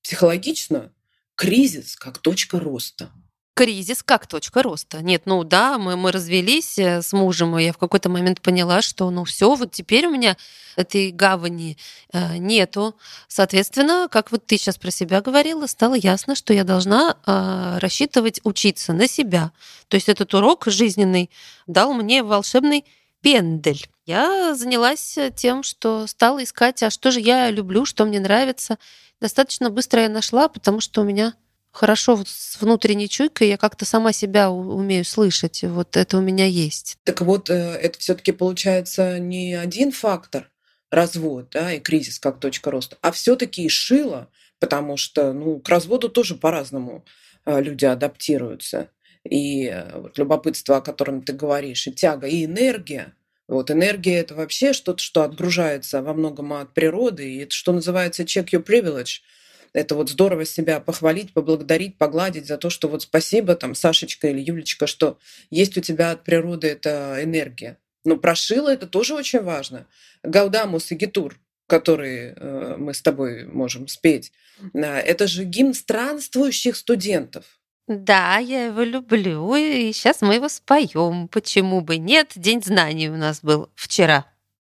психологично, 0.02 0.92
кризис 1.34 1.96
как 1.96 2.18
точка 2.18 2.61
роста 2.61 3.11
кризис 3.54 4.02
как 4.02 4.26
точка 4.26 4.62
роста. 4.62 5.00
Нет, 5.00 5.23
ну 5.25 5.44
да, 5.44 5.78
мы, 5.78 5.96
мы 5.96 6.11
развелись 6.12 6.78
э, 6.78 7.02
с 7.02 7.12
мужем, 7.12 7.56
и 7.56 7.64
я 7.64 7.73
в 7.73 7.78
какой-то 7.78 8.08
момент 8.08 8.40
поняла, 8.40 8.82
что 8.82 9.08
ну 9.11 9.25
все, 9.25 9.54
вот 9.54 9.70
теперь 9.70 10.06
у 10.06 10.11
меня 10.11 10.37
этой 10.76 11.12
гавани 11.12 11.78
э, 12.12 12.37
нету. 12.37 12.96
Соответственно, 13.28 14.08
как 14.11 14.32
вот 14.32 14.44
ты 14.46 14.58
сейчас 14.58 14.76
про 14.76 14.90
себя 14.90 15.20
говорила, 15.20 15.66
стало 15.66 15.94
ясно, 15.94 16.34
что 16.34 16.52
я 16.52 16.64
должна 16.64 17.16
э, 17.26 17.78
рассчитывать 17.78 18.40
учиться 18.42 18.92
на 18.92 19.06
себя. 19.06 19.52
То 19.88 19.94
есть 19.94 20.08
этот 20.08 20.34
урок 20.34 20.64
жизненный 20.66 21.30
дал 21.68 21.94
мне 21.94 22.25
волшебный 22.25 22.84
пендель. 23.20 23.87
Я 24.04 24.54
занялась 24.54 25.16
тем, 25.37 25.62
что 25.62 26.06
стала 26.08 26.42
искать, 26.42 26.82
а 26.82 26.90
что 26.90 27.11
же 27.11 27.20
я 27.20 27.50
люблю, 27.50 27.87
что 27.87 28.04
мне 28.04 28.20
нравится. 28.20 28.78
Достаточно 29.20 29.70
быстро 29.70 30.02
я 30.02 30.08
нашла, 30.08 30.49
потому 30.49 30.80
что 30.80 31.00
у 31.00 31.04
меня 31.04 31.34
хорошо 31.74 32.22
с 32.24 32.60
внутренней 32.60 33.08
чуйкой, 33.08 33.48
я 33.48 33.56
как-то 33.58 33.84
сама 33.84 34.12
себя 34.12 34.50
умею 34.50 35.04
слышать. 35.04 35.62
Вот 35.64 35.96
это 35.96 36.16
у 36.16 36.20
меня 36.20 36.46
есть. 36.46 36.96
Так 37.04 37.20
вот, 37.20 37.50
э, 37.50 37.54
это 37.54 37.98
все 37.98 38.14
таки 38.14 38.32
получается 38.32 39.18
не 39.18 39.54
один 39.54 39.92
фактор 39.92 40.50
развод 40.90 41.48
да, 41.50 41.72
и 41.72 41.80
кризис 41.80 42.20
как 42.20 42.38
точка 42.38 42.70
роста, 42.70 42.96
а 43.00 43.10
все 43.10 43.34
таки 43.34 43.64
и 43.64 43.68
шило, 43.68 44.30
потому 44.60 44.96
что 44.96 45.32
ну, 45.32 45.58
к 45.58 45.68
разводу 45.68 46.08
тоже 46.08 46.36
по-разному 46.36 47.04
э, 47.44 47.60
люди 47.60 47.84
адаптируются. 47.84 48.90
И 49.28 49.66
э, 49.66 49.98
вот 49.98 50.16
любопытство, 50.16 50.76
о 50.76 50.80
котором 50.80 51.22
ты 51.22 51.32
говоришь, 51.32 51.88
и 51.88 51.92
тяга, 51.92 52.28
и 52.28 52.44
энергия, 52.44 53.14
вот 53.48 53.72
энергия 53.72 54.20
это 54.20 54.36
вообще 54.36 54.72
что-то, 54.72 55.02
что 55.02 55.24
отгружается 55.24 56.02
во 56.02 56.14
многом 56.14 56.52
от 56.52 56.72
природы, 56.72 57.28
и 57.28 57.38
это 57.38 57.54
что 57.54 57.72
называется 57.72 58.22
check 58.22 58.50
your 58.50 58.64
privilege– 58.64 59.22
это 59.74 59.96
вот 59.96 60.08
здорово 60.08 60.46
себя 60.46 60.80
похвалить, 60.80 61.34
поблагодарить, 61.34 61.98
погладить 61.98 62.46
за 62.46 62.56
то, 62.56 62.70
что 62.70 62.88
вот 62.88 63.02
спасибо, 63.02 63.56
там, 63.56 63.74
Сашечка 63.74 64.28
или 64.28 64.40
Юлечка, 64.40 64.86
что 64.86 65.18
есть 65.50 65.76
у 65.76 65.80
тебя 65.80 66.12
от 66.12 66.24
природы 66.24 66.68
эта 66.68 67.18
энергия. 67.22 67.78
Но 68.04 68.16
прошила 68.16 68.72
это 68.72 68.86
тоже 68.86 69.14
очень 69.14 69.42
важно. 69.42 69.86
Гаудамус 70.22 70.92
и 70.92 70.94
Гитур, 70.94 71.38
который 71.66 72.34
э, 72.36 72.76
мы 72.78 72.94
с 72.94 73.02
тобой 73.02 73.46
можем 73.46 73.88
спеть, 73.88 74.32
э, 74.72 74.80
это 74.80 75.26
же 75.26 75.44
гимн 75.44 75.74
странствующих 75.74 76.76
студентов. 76.76 77.44
Да, 77.88 78.38
я 78.38 78.66
его 78.66 78.82
люблю, 78.82 79.54
и 79.56 79.92
сейчас 79.92 80.22
мы 80.22 80.36
его 80.36 80.48
споем. 80.48 81.28
Почему 81.28 81.80
бы 81.80 81.98
нет? 81.98 82.32
День 82.36 82.62
знаний 82.62 83.10
у 83.10 83.16
нас 83.16 83.40
был 83.42 83.70
вчера. 83.74 84.24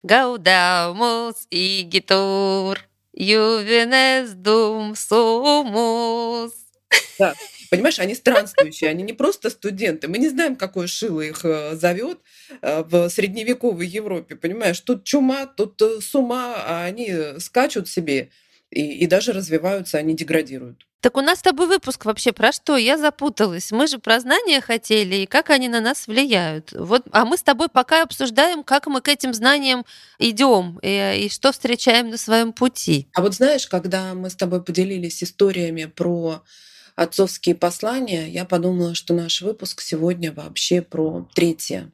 Гаудамус 0.02 1.46
и 1.50 1.82
Гитур. 1.82 2.80
Ювенес 3.16 4.32
дум 4.32 4.94
сумус. 4.94 6.52
Да. 7.18 7.35
Понимаешь, 7.70 7.99
они 7.99 8.14
странствующие, 8.14 8.90
они 8.90 9.02
не 9.02 9.12
просто 9.12 9.50
студенты. 9.50 10.06
Мы 10.06 10.18
не 10.18 10.28
знаем, 10.28 10.54
какое 10.54 10.87
шило 10.87 11.20
их 11.23 11.44
э, 11.44 11.75
зовет 11.75 12.20
э, 12.61 12.85
в 12.85 13.08
средневековой 13.08 13.87
Европе. 13.87 14.37
Понимаешь, 14.37 14.78
тут 14.80 15.04
чума, 15.04 15.46
тут 15.46 15.80
э, 15.82 16.00
с 16.00 16.14
ума, 16.14 16.54
а 16.56 16.85
они 16.85 17.12
скачут 17.38 17.88
себе 17.88 18.30
и, 18.70 18.99
и 18.99 19.06
даже 19.06 19.32
развиваются, 19.32 19.99
они 19.99 20.14
деградируют. 20.14 20.87
Так 21.00 21.16
у 21.16 21.20
нас 21.20 21.38
с 21.38 21.42
тобой 21.42 21.68
выпуск 21.68 22.04
вообще 22.04 22.32
про 22.32 22.50
что? 22.50 22.76
Я 22.76 22.99
запуталась. 22.99 23.70
Мы 23.70 23.87
же 23.87 23.99
про 23.99 24.18
знания 24.18 24.61
хотели 24.61 25.16
и 25.16 25.26
как 25.26 25.50
они 25.50 25.68
на 25.68 25.80
нас 25.80 26.08
влияют. 26.08 26.73
Вот, 26.73 27.04
а 27.12 27.25
мы 27.25 27.37
с 27.37 27.42
тобой 27.42 27.68
пока 27.68 28.02
обсуждаем, 28.02 28.64
как 28.64 28.88
мы 28.88 29.00
к 29.00 29.08
этим 29.08 29.32
знаниям 29.32 29.85
идем 30.18 30.80
и, 30.82 31.26
и 31.26 31.28
что 31.28 31.52
встречаем 31.52 32.11
на 32.11 32.16
своем 32.16 32.52
пути. 32.52 33.08
А 33.14 33.23
вот 33.23 33.35
знаешь, 33.35 33.68
когда 33.68 34.14
мы 34.14 34.30
с 34.30 34.35
тобой 34.35 34.64
поделились 34.64 35.23
историями 35.23 35.85
про 35.85 36.42
отцовские 36.96 37.54
послания, 37.54 38.26
я 38.28 38.44
подумала, 38.44 38.96
что 38.96 39.14
наш 39.14 39.42
выпуск 39.42 39.82
сегодня 39.82 40.32
вообще 40.32 40.82
про 40.82 41.28
третье, 41.35 41.92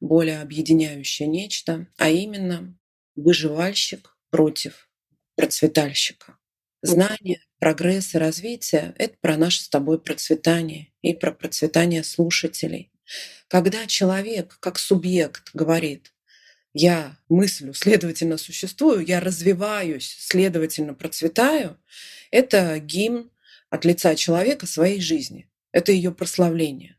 более 0.00 0.40
объединяющее 0.40 1.28
нечто, 1.28 1.86
а 1.98 2.08
именно 2.08 2.74
выживальщик 3.14 4.16
против 4.30 4.89
процветальщика. 5.40 6.36
Знание, 6.82 7.40
прогресс 7.58 8.14
и 8.14 8.18
развитие— 8.18 8.94
это 8.98 9.16
про 9.22 9.38
наше 9.38 9.62
с 9.62 9.70
тобой 9.70 9.98
процветание 9.98 10.92
и 11.00 11.14
про 11.14 11.32
процветание 11.32 12.04
слушателей. 12.04 12.92
Когда 13.48 13.86
человек 13.86 14.58
как 14.60 14.78
субъект 14.78 15.48
говорит 15.54 16.12
«я 16.74 17.16
мыслю, 17.30 17.72
следовательно, 17.72 18.36
существую, 18.36 19.06
я 19.06 19.18
развиваюсь, 19.18 20.14
следовательно, 20.18 20.92
процветаю», 20.92 21.78
это 22.30 22.78
гимн 22.78 23.30
от 23.70 23.86
лица 23.86 24.14
человека 24.16 24.66
своей 24.66 25.00
жизни. 25.00 25.48
Это 25.72 25.90
ее 25.90 26.12
прославление. 26.12 26.98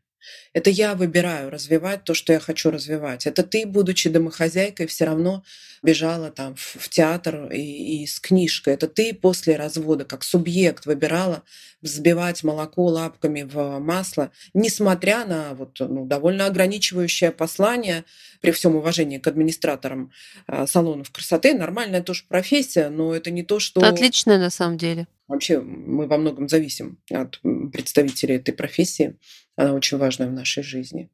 Это 0.52 0.70
я 0.70 0.94
выбираю 0.94 1.50
развивать 1.50 2.04
то, 2.04 2.14
что 2.14 2.32
я 2.32 2.40
хочу 2.40 2.70
развивать. 2.70 3.26
Это 3.26 3.42
ты, 3.42 3.66
будучи 3.66 4.08
домохозяйкой, 4.08 4.86
все 4.86 5.04
равно 5.04 5.44
бежала 5.82 6.30
там 6.30 6.54
в 6.56 6.88
театр 6.88 7.50
и, 7.52 8.02
и 8.02 8.06
с 8.06 8.20
книжкой. 8.20 8.74
Это 8.74 8.86
ты 8.86 9.12
после 9.14 9.56
развода 9.56 10.04
как 10.04 10.22
субъект 10.22 10.86
выбирала 10.86 11.42
взбивать 11.80 12.44
молоко 12.44 12.84
лапками 12.84 13.42
в 13.42 13.80
масло, 13.80 14.30
несмотря 14.54 15.24
на 15.24 15.54
вот, 15.54 15.76
ну, 15.80 16.06
довольно 16.06 16.46
ограничивающее 16.46 17.32
послание, 17.32 18.04
при 18.40 18.50
всем 18.50 18.76
уважении 18.76 19.18
к 19.18 19.26
администраторам 19.26 20.12
э, 20.48 20.66
салонов 20.66 21.10
красоты. 21.10 21.54
Нормальная 21.54 22.02
тоже 22.02 22.24
профессия, 22.28 22.88
но 22.88 23.14
это 23.14 23.30
не 23.30 23.42
то, 23.42 23.58
что... 23.58 23.80
Отличная 23.80 24.38
на 24.38 24.50
самом 24.50 24.76
деле. 24.76 25.06
Вообще 25.28 25.60
мы 25.60 26.06
во 26.08 26.18
многом 26.18 26.48
зависим 26.48 26.98
от 27.10 27.40
представителей 27.72 28.36
этой 28.36 28.52
профессии. 28.52 29.16
Она 29.56 29.74
очень 29.74 29.98
важная 29.98 30.28
в 30.28 30.32
нашей 30.32 30.62
жизни. 30.62 31.10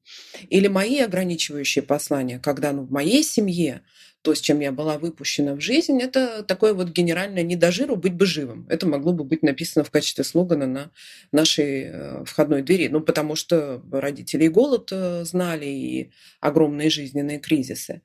Или 0.48 0.68
мои 0.68 1.00
ограничивающие 1.00 1.82
послания, 1.82 2.38
когда 2.38 2.72
ну, 2.72 2.82
в 2.82 2.90
моей 2.90 3.22
семье 3.24 3.82
то, 4.22 4.34
с 4.34 4.40
чем 4.40 4.60
я 4.60 4.72
была 4.72 4.98
выпущена 4.98 5.54
в 5.54 5.60
жизнь, 5.60 6.00
это 6.02 6.42
такое 6.42 6.74
вот 6.74 6.88
генеральное 6.90 7.42
«не 7.42 7.56
до 7.56 7.70
жиру, 7.70 7.96
быть 7.96 8.14
бы 8.14 8.26
живым». 8.26 8.66
Это 8.68 8.86
могло 8.86 9.12
бы 9.12 9.24
быть 9.24 9.42
написано 9.42 9.84
в 9.84 9.90
качестве 9.90 10.24
слогана 10.24 10.66
на 10.66 10.90
нашей 11.30 11.84
э, 11.84 12.24
входной 12.24 12.62
двери. 12.62 12.88
Ну, 12.88 13.00
потому 13.00 13.36
что 13.36 13.82
родители 13.92 14.44
и 14.44 14.48
голод 14.48 14.90
э, 14.92 15.24
знали, 15.24 15.66
и 15.66 16.10
огромные 16.40 16.90
жизненные 16.90 17.38
кризисы. 17.38 18.02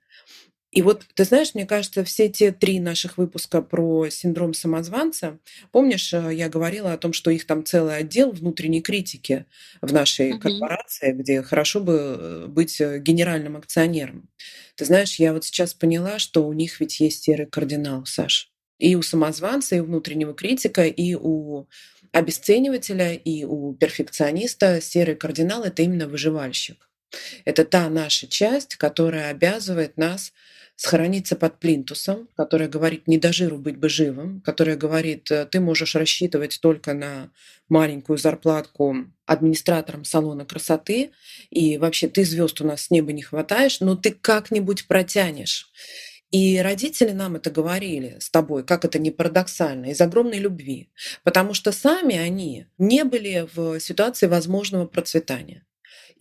И 0.73 0.81
вот, 0.81 1.05
ты 1.13 1.23
знаешь, 1.23 1.53
мне 1.53 1.67
кажется, 1.67 2.03
все 2.03 2.29
те 2.29 2.51
три 2.51 2.79
наших 2.79 3.19
выпуска 3.19 3.61
про 3.61 4.09
синдром 4.09 4.55
самозванца, 4.55 5.37
помнишь, 5.71 6.11
э, 6.13 6.31
я 6.33 6.49
говорила 6.49 6.93
о 6.93 6.97
том, 6.97 7.13
что 7.13 7.29
их 7.29 7.45
там 7.45 7.63
целый 7.63 7.95
отдел 7.95 8.31
внутренней 8.31 8.81
критики 8.81 9.45
в 9.81 9.93
нашей 9.93 10.31
угу. 10.31 10.39
корпорации, 10.39 11.11
где 11.11 11.43
хорошо 11.43 11.79
бы 11.79 11.93
э, 11.93 12.45
быть 12.47 12.81
э, 12.81 12.97
генеральным 12.97 13.55
акционером. 13.55 14.29
Ты 14.75 14.85
знаешь, 14.85 15.19
я 15.19 15.33
вот 15.33 15.45
сейчас 15.45 15.75
поняла, 15.75 16.17
что 16.17 16.47
у 16.47 16.53
них 16.53 16.79
ведь 16.79 16.99
есть 16.99 17.21
серый 17.21 17.45
кардинал, 17.45 18.07
Саш. 18.07 18.49
И 18.79 18.95
у 18.95 19.03
самозванца, 19.03 19.75
и 19.75 19.79
у 19.79 19.85
внутреннего 19.85 20.33
критика, 20.33 20.87
и 20.87 21.13
у 21.13 21.67
обесценивателя, 22.11 23.13
и 23.13 23.43
у 23.43 23.75
перфекциониста 23.75 24.81
серый 24.81 25.15
кардинал— 25.15 25.63
это 25.65 25.83
именно 25.83 26.07
выживальщик. 26.07 26.89
Это 27.45 27.63
та 27.63 27.89
наша 27.89 28.27
часть, 28.27 28.75
которая 28.75 29.29
обязывает 29.29 29.97
нас 29.97 30.33
схорониться 30.75 31.35
под 31.35 31.59
плинтусом, 31.59 32.27
которая 32.35 32.67
говорит 32.67 33.07
«не 33.07 33.17
до 33.17 33.31
жиру 33.31 33.57
быть 33.57 33.77
бы 33.77 33.89
живым», 33.89 34.41
которая 34.41 34.75
говорит 34.75 35.29
«Э, 35.31 35.45
«ты 35.45 35.59
можешь 35.59 35.95
рассчитывать 35.95 36.59
только 36.61 36.93
на 36.93 37.31
маленькую 37.69 38.17
зарплатку 38.17 38.95
администратором 39.25 40.03
салона 40.03 40.45
красоты, 40.45 41.11
и 41.49 41.77
вообще 41.77 42.07
ты 42.07 42.25
звезд 42.25 42.59
у 42.61 42.65
нас 42.65 42.83
с 42.83 42.91
неба 42.91 43.13
не 43.13 43.21
хватаешь, 43.21 43.79
но 43.79 43.95
ты 43.95 44.11
как-нибудь 44.11 44.87
протянешь». 44.87 45.71
И 46.31 46.57
родители 46.57 47.11
нам 47.11 47.35
это 47.35 47.51
говорили 47.51 48.17
с 48.19 48.31
тобой, 48.31 48.63
как 48.63 48.85
это 48.85 48.97
не 48.97 49.11
парадоксально, 49.11 49.91
из 49.91 50.01
огромной 50.01 50.39
любви, 50.39 50.89
потому 51.23 51.53
что 51.53 51.71
сами 51.71 52.17
они 52.17 52.65
не 52.79 53.03
были 53.03 53.47
в 53.53 53.79
ситуации 53.79 54.25
возможного 54.25 54.87
процветания. 54.87 55.63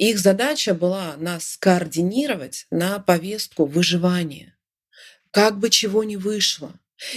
Их 0.02 0.18
задача 0.18 0.75
была 0.75 1.16
нас 1.16 1.52
скоординировать 1.52 2.66
на 2.73 2.99
повестку 2.99 3.66
выживания. 3.66 4.59
Как 5.30 5.61
бы 5.61 5.71
чего 5.71 6.02
ни 6.02 6.16
вышло. 6.16 6.73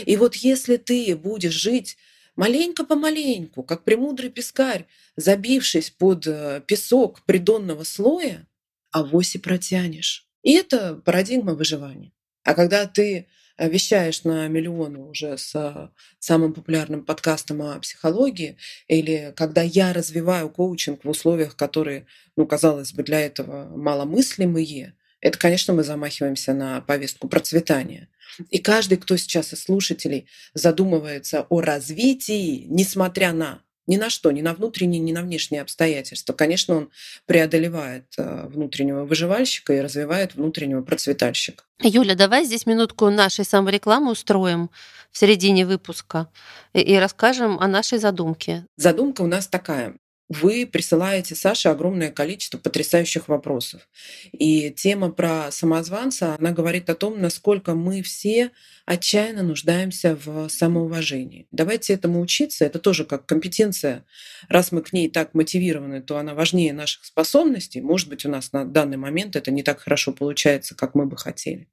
И 0.05 0.15
вот 0.17 0.35
если 0.35 0.77
ты 0.77 1.15
будешь 1.15 1.55
жить 1.55 1.97
маленько-помаленьку, 2.35 3.63
как 3.63 3.85
премудрый 3.85 4.29
пескарь, 4.29 4.85
забившись 5.15 5.89
под 5.89 6.27
э, 6.27 6.61
песок 6.67 7.25
придонного 7.25 7.85
слоя, 7.85 8.47
авось 8.91 9.33
и 9.33 9.39
протянешь. 9.39 10.27
И 10.43 10.53
это 10.53 10.93
парадигма 10.93 11.55
выживания. 11.55 12.11
А 12.43 12.53
когда 12.53 12.85
ты 12.85 13.27
вещаешь 13.57 14.23
на 14.23 14.47
миллионы 14.47 14.99
уже 14.99 15.37
с 15.37 15.55
э, 15.55 15.89
самым 16.19 16.53
популярным 16.53 17.03
подкастом 17.03 17.61
о 17.61 17.79
психологии, 17.79 18.57
или 18.87 19.33
когда 19.35 19.61
я 19.61 19.93
развиваю 19.93 20.49
коучинг 20.49 21.03
в 21.03 21.09
условиях, 21.09 21.55
которые, 21.55 22.05
ну, 22.35 22.45
казалось 22.45 22.93
бы, 22.93 23.03
для 23.03 23.21
этого 23.21 23.75
маломыслимые, 23.75 24.93
это, 25.21 25.39
конечно, 25.39 25.73
мы 25.73 25.83
замахиваемся 25.83 26.53
на 26.53 26.81
повестку 26.81 27.27
процветания. 27.27 28.09
И 28.49 28.59
каждый, 28.59 28.97
кто 28.97 29.17
сейчас 29.17 29.53
из 29.53 29.63
слушателей 29.63 30.27
задумывается 30.53 31.45
о 31.49 31.61
развитии, 31.61 32.65
несмотря 32.67 33.33
на 33.33 33.61
ни 33.87 33.97
на 33.97 34.09
что, 34.09 34.31
ни 34.31 34.41
на 34.41 34.53
внутренние, 34.53 34.99
ни 34.99 35.11
на 35.11 35.21
внешние 35.21 35.61
обстоятельства. 35.61 36.33
Конечно, 36.33 36.75
он 36.75 36.89
преодолевает 37.25 38.05
э, 38.17 38.47
внутреннего 38.47 39.05
выживальщика 39.05 39.73
и 39.73 39.79
развивает 39.79 40.35
внутреннего 40.35 40.81
процветальщика. 40.81 41.63
Юля, 41.81 42.15
давай 42.15 42.45
здесь 42.45 42.65
минутку 42.65 43.09
нашей 43.09 43.45
саморекламы 43.45 44.11
устроим 44.11 44.69
в 45.11 45.17
середине 45.17 45.65
выпуска 45.65 46.29
и 46.73 46.95
расскажем 46.97 47.59
о 47.59 47.67
нашей 47.67 47.99
задумке. 47.99 48.65
Задумка 48.77 49.21
у 49.21 49.27
нас 49.27 49.47
такая. 49.47 49.95
Вы 50.27 50.65
присылаете 50.65 51.35
Саше 51.35 51.69
огромное 51.69 52.11
количество 52.11 52.57
потрясающих 52.57 53.27
вопросов. 53.27 53.87
И 54.31 54.71
тема 54.71 55.11
про 55.11 55.51
самозванца, 55.51 56.35
она 56.39 56.51
говорит 56.51 56.89
о 56.89 56.95
том, 56.95 57.21
насколько 57.21 57.75
мы 57.75 58.01
все 58.01 58.51
отчаянно 58.85 59.43
нуждаемся 59.43 60.15
в 60.15 60.49
самоуважении. 60.49 61.47
Давайте 61.51 61.93
этому 61.93 62.21
учиться. 62.21 62.65
Это 62.65 62.79
тоже 62.79 63.05
как 63.05 63.27
компетенция. 63.27 64.03
Раз 64.49 64.71
мы 64.71 64.81
к 64.81 64.93
ней 64.93 65.09
так 65.11 65.35
мотивированы, 65.35 66.01
то 66.01 66.17
она 66.17 66.33
важнее 66.33 66.73
наших 66.73 67.05
способностей. 67.05 67.81
Может 67.81 68.09
быть, 68.09 68.25
у 68.25 68.29
нас 68.29 68.51
на 68.51 68.65
данный 68.65 68.97
момент 68.97 69.35
это 69.35 69.51
не 69.51 69.61
так 69.61 69.79
хорошо 69.79 70.11
получается, 70.11 70.73
как 70.75 70.95
мы 70.95 71.05
бы 71.05 71.17
хотели. 71.17 71.67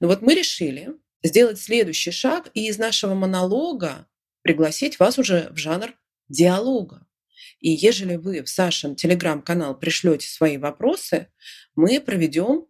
Но 0.00 0.08
вот 0.08 0.22
мы 0.22 0.34
решили 0.34 0.94
сделать 1.22 1.60
следующий 1.60 2.10
шаг 2.10 2.50
и 2.54 2.68
из 2.68 2.78
нашего 2.78 3.12
монолога 3.12 4.06
пригласить 4.40 4.98
вас 4.98 5.18
уже 5.18 5.48
в 5.50 5.58
жанр 5.58 5.92
диалога. 6.28 7.06
И 7.62 7.70
ежели 7.70 8.16
вы 8.16 8.42
в 8.42 8.48
Сашин 8.48 8.96
телеграм-канал 8.96 9.78
пришлете 9.78 10.28
свои 10.28 10.58
вопросы, 10.58 11.28
мы 11.76 12.00
проведем 12.00 12.66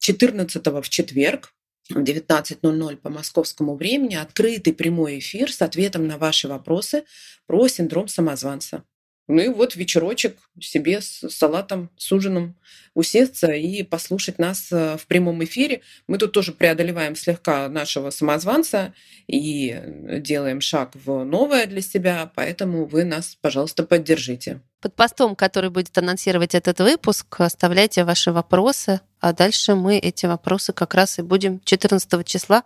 14 0.00 0.66
в 0.66 0.88
четверг 0.88 1.54
в 1.88 1.98
19.00 1.98 2.96
по 2.96 3.10
московскому 3.10 3.76
времени 3.76 4.16
открытый 4.16 4.74
прямой 4.74 5.20
эфир 5.20 5.52
с 5.52 5.62
ответом 5.62 6.08
на 6.08 6.18
ваши 6.18 6.48
вопросы 6.48 7.04
про 7.46 7.68
синдром 7.68 8.08
самозванца. 8.08 8.82
Ну 9.26 9.42
и 9.42 9.48
вот 9.48 9.74
вечерочек 9.74 10.36
себе 10.60 11.00
с 11.00 11.28
салатом, 11.30 11.90
с 11.96 12.12
ужином 12.12 12.56
усесться 12.92 13.52
и 13.52 13.82
послушать 13.82 14.38
нас 14.38 14.70
э, 14.70 14.96
в 14.98 15.06
прямом 15.06 15.42
эфире. 15.44 15.80
Мы 16.06 16.18
тут 16.18 16.32
тоже 16.32 16.52
преодолеваем 16.52 17.16
слегка 17.16 17.68
нашего 17.68 18.10
самозванца 18.10 18.92
и 19.26 19.80
делаем 20.20 20.60
шаг 20.60 20.92
в 20.94 21.24
новое 21.24 21.66
для 21.66 21.80
себя, 21.80 22.30
поэтому 22.34 22.84
вы 22.84 23.04
нас, 23.04 23.36
пожалуйста, 23.40 23.84
поддержите. 23.84 24.60
Под 24.80 24.94
постом, 24.94 25.34
который 25.34 25.70
будет 25.70 25.96
анонсировать 25.96 26.54
этот 26.54 26.78
выпуск, 26.80 27.40
оставляйте 27.40 28.04
ваши 28.04 28.30
вопросы, 28.30 29.00
а 29.20 29.32
дальше 29.32 29.74
мы 29.74 29.96
эти 29.96 30.26
вопросы 30.26 30.74
как 30.74 30.92
раз 30.92 31.18
и 31.18 31.22
будем 31.22 31.60
14 31.64 32.26
числа 32.26 32.62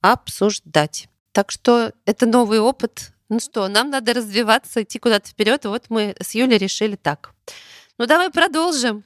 обсуждать. 0.00 1.08
Так 1.32 1.50
что 1.50 1.92
это 2.06 2.26
новый 2.26 2.60
опыт, 2.60 3.12
ну 3.28 3.40
что, 3.40 3.68
нам 3.68 3.90
надо 3.90 4.14
развиваться, 4.14 4.82
идти 4.82 4.98
куда-то 4.98 5.28
вперед. 5.28 5.64
Вот 5.64 5.86
мы 5.88 6.14
с 6.20 6.34
Юлей 6.34 6.58
решили 6.58 6.96
так. 6.96 7.34
Ну 7.98 8.06
давай 8.06 8.30
продолжим. 8.30 9.04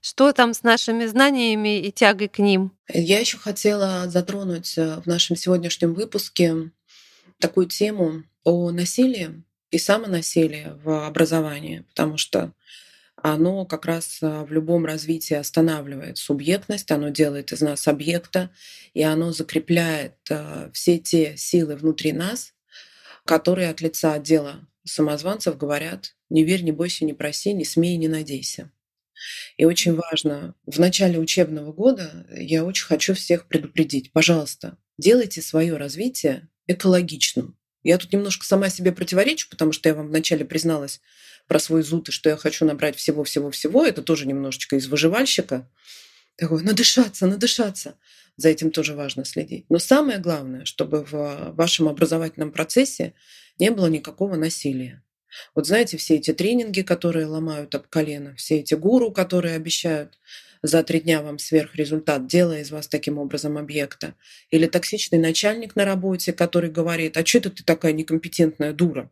Что 0.00 0.32
там 0.32 0.52
с 0.52 0.64
нашими 0.64 1.06
знаниями 1.06 1.80
и 1.80 1.92
тягой 1.92 2.28
к 2.28 2.38
ним? 2.38 2.72
Я 2.92 3.20
еще 3.20 3.38
хотела 3.38 4.10
затронуть 4.10 4.76
э, 4.76 5.00
в 5.00 5.06
нашем 5.06 5.36
сегодняшнем 5.36 5.94
выпуске 5.94 6.72
такую 7.38 7.68
тему 7.68 8.24
о 8.42 8.72
насилии 8.72 9.44
и 9.70 9.78
самонасилии 9.78 10.72
в 10.82 11.06
образовании, 11.06 11.84
потому 11.88 12.18
что 12.18 12.52
оно 13.16 13.64
как 13.64 13.86
раз 13.86 14.18
э, 14.20 14.44
в 14.44 14.52
любом 14.52 14.84
развитии 14.84 15.34
останавливает 15.34 16.18
субъектность, 16.18 16.90
оно 16.90 17.10
делает 17.10 17.52
из 17.52 17.60
нас 17.60 17.86
объекта, 17.86 18.50
и 18.94 19.02
оно 19.02 19.30
закрепляет 19.30 20.16
э, 20.28 20.70
все 20.72 20.98
те 20.98 21.36
силы 21.36 21.76
внутри 21.76 22.12
нас, 22.12 22.52
которые 23.24 23.70
от 23.70 23.80
лица 23.80 24.14
отдела 24.14 24.68
самозванцев 24.84 25.56
говорят 25.56 26.16
«не 26.28 26.44
верь, 26.44 26.62
не 26.62 26.72
бойся, 26.72 27.04
не 27.04 27.12
проси, 27.12 27.52
не 27.52 27.64
смей, 27.64 27.96
не 27.96 28.08
надейся». 28.08 28.70
И 29.56 29.64
очень 29.64 29.94
важно, 29.94 30.54
в 30.66 30.80
начале 30.80 31.18
учебного 31.18 31.72
года 31.72 32.26
я 32.36 32.64
очень 32.64 32.86
хочу 32.86 33.14
всех 33.14 33.46
предупредить, 33.46 34.12
пожалуйста, 34.12 34.78
делайте 34.98 35.42
свое 35.42 35.76
развитие 35.76 36.48
экологичным. 36.66 37.56
Я 37.82 37.98
тут 37.98 38.12
немножко 38.12 38.44
сама 38.44 38.68
себе 38.68 38.92
противоречу, 38.92 39.48
потому 39.50 39.72
что 39.72 39.88
я 39.88 39.94
вам 39.94 40.08
вначале 40.08 40.44
призналась 40.44 41.00
про 41.48 41.58
свой 41.58 41.82
зуд, 41.82 42.08
и 42.08 42.12
что 42.12 42.30
я 42.30 42.36
хочу 42.36 42.64
набрать 42.64 42.96
всего-всего-всего. 42.96 43.84
Это 43.84 44.02
тоже 44.02 44.26
немножечко 44.26 44.76
из 44.76 44.86
выживальщика. 44.86 45.68
Такое, 46.36 46.62
надышаться, 46.62 47.26
надышаться. 47.26 47.96
За 48.36 48.48
этим 48.48 48.70
тоже 48.70 48.94
важно 48.94 49.24
следить. 49.24 49.66
Но 49.68 49.78
самое 49.78 50.18
главное, 50.18 50.64
чтобы 50.64 51.04
в 51.04 51.52
вашем 51.54 51.88
образовательном 51.88 52.50
процессе 52.50 53.14
не 53.58 53.70
было 53.70 53.86
никакого 53.86 54.36
насилия. 54.36 55.02
Вот 55.54 55.66
знаете, 55.66 55.96
все 55.96 56.16
эти 56.16 56.32
тренинги, 56.32 56.82
которые 56.82 57.26
ломают 57.26 57.74
об 57.74 57.86
колено, 57.88 58.34
все 58.36 58.60
эти 58.60 58.74
гуру, 58.74 59.10
которые 59.12 59.54
обещают 59.54 60.18
за 60.62 60.82
три 60.84 61.00
дня 61.00 61.22
вам 61.22 61.38
сверхрезультат, 61.38 62.26
делая 62.26 62.60
из 62.60 62.70
вас 62.70 62.86
таким 62.86 63.18
образом 63.18 63.58
объекта. 63.58 64.14
Или 64.50 64.66
токсичный 64.66 65.18
начальник 65.18 65.74
на 65.74 65.84
работе, 65.84 66.32
который 66.32 66.70
говорит, 66.70 67.16
а 67.16 67.26
что 67.26 67.38
это 67.38 67.50
ты 67.50 67.64
такая 67.64 67.92
некомпетентная 67.92 68.72
дура? 68.72 69.10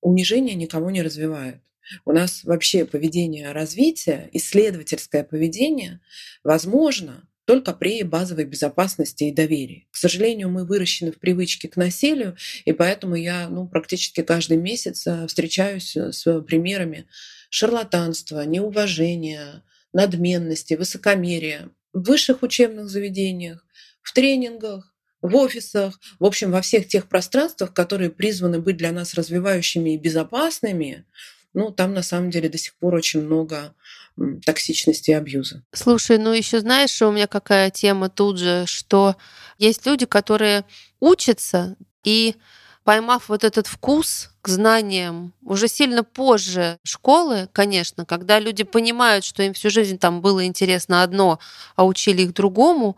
Унижение 0.00 0.54
никого 0.54 0.90
не 0.90 1.02
развивает. 1.02 1.60
У 2.04 2.12
нас 2.12 2.44
вообще 2.44 2.84
поведение 2.84 3.52
развития, 3.52 4.28
исследовательское 4.32 5.24
поведение 5.24 6.00
возможно 6.44 7.27
только 7.48 7.72
при 7.72 8.02
базовой 8.02 8.44
безопасности 8.44 9.24
и 9.24 9.32
доверии. 9.32 9.88
К 9.90 9.96
сожалению, 9.96 10.50
мы 10.50 10.66
выращены 10.66 11.12
в 11.12 11.18
привычке 11.18 11.66
к 11.66 11.78
насилию, 11.78 12.36
и 12.66 12.72
поэтому 12.72 13.14
я 13.14 13.48
ну, 13.48 13.66
практически 13.66 14.20
каждый 14.22 14.58
месяц 14.58 15.06
э, 15.06 15.26
встречаюсь 15.26 15.96
э, 15.96 16.12
с 16.12 16.42
примерами 16.42 17.06
шарлатанства, 17.48 18.42
неуважения, 18.42 19.64
надменности, 19.94 20.74
высокомерия 20.74 21.70
в 21.94 22.02
высших 22.02 22.42
учебных 22.42 22.90
заведениях, 22.90 23.64
в 24.02 24.12
тренингах, 24.12 24.94
в 25.22 25.34
офисах, 25.34 25.98
в 26.18 26.26
общем, 26.26 26.50
во 26.50 26.60
всех 26.60 26.86
тех 26.86 27.08
пространствах, 27.08 27.72
которые 27.72 28.10
призваны 28.10 28.60
быть 28.60 28.76
для 28.76 28.92
нас 28.92 29.14
развивающими 29.14 29.94
и 29.94 29.98
безопасными, 29.98 31.06
ну, 31.54 31.70
там 31.70 31.94
на 31.94 32.02
самом 32.02 32.28
деле 32.28 32.50
до 32.50 32.58
сих 32.58 32.74
пор 32.74 32.94
очень 32.94 33.22
много 33.22 33.74
токсичности 34.44 35.10
и 35.10 35.14
абьюза. 35.14 35.62
Слушай, 35.72 36.18
ну 36.18 36.32
еще 36.32 36.60
знаешь, 36.60 36.90
что 36.90 37.08
у 37.08 37.12
меня 37.12 37.26
какая 37.26 37.70
тема 37.70 38.08
тут 38.08 38.38
же, 38.38 38.64
что 38.66 39.16
есть 39.58 39.86
люди, 39.86 40.06
которые 40.06 40.64
учатся 41.00 41.76
и 42.04 42.36
поймав 42.84 43.28
вот 43.28 43.44
этот 43.44 43.66
вкус 43.66 44.30
к 44.40 44.48
знаниям 44.48 45.34
уже 45.42 45.68
сильно 45.68 46.02
позже 46.04 46.78
школы, 46.84 47.48
конечно, 47.52 48.06
когда 48.06 48.38
люди 48.38 48.64
понимают, 48.64 49.24
что 49.26 49.42
им 49.42 49.52
всю 49.52 49.68
жизнь 49.68 49.98
там 49.98 50.22
было 50.22 50.46
интересно 50.46 51.02
одно, 51.02 51.38
а 51.76 51.84
учили 51.84 52.22
их 52.22 52.32
другому, 52.32 52.96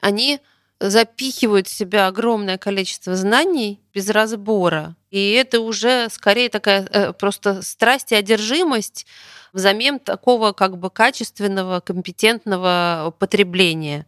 они 0.00 0.40
запихивают 0.80 1.68
в 1.68 1.72
себя 1.72 2.08
огромное 2.08 2.58
количество 2.58 3.14
знаний 3.14 3.80
без 3.94 4.08
разбора. 4.10 4.96
И 5.10 5.32
это 5.32 5.60
уже 5.60 6.08
скорее 6.10 6.48
такая 6.48 6.86
э, 6.90 7.12
просто 7.12 7.62
страсть 7.62 8.12
и 8.12 8.14
одержимость 8.14 9.06
взамен 9.52 9.98
такого 9.98 10.52
как 10.52 10.78
бы 10.78 10.90
качественного, 10.90 11.80
компетентного 11.80 13.14
потребления. 13.18 14.06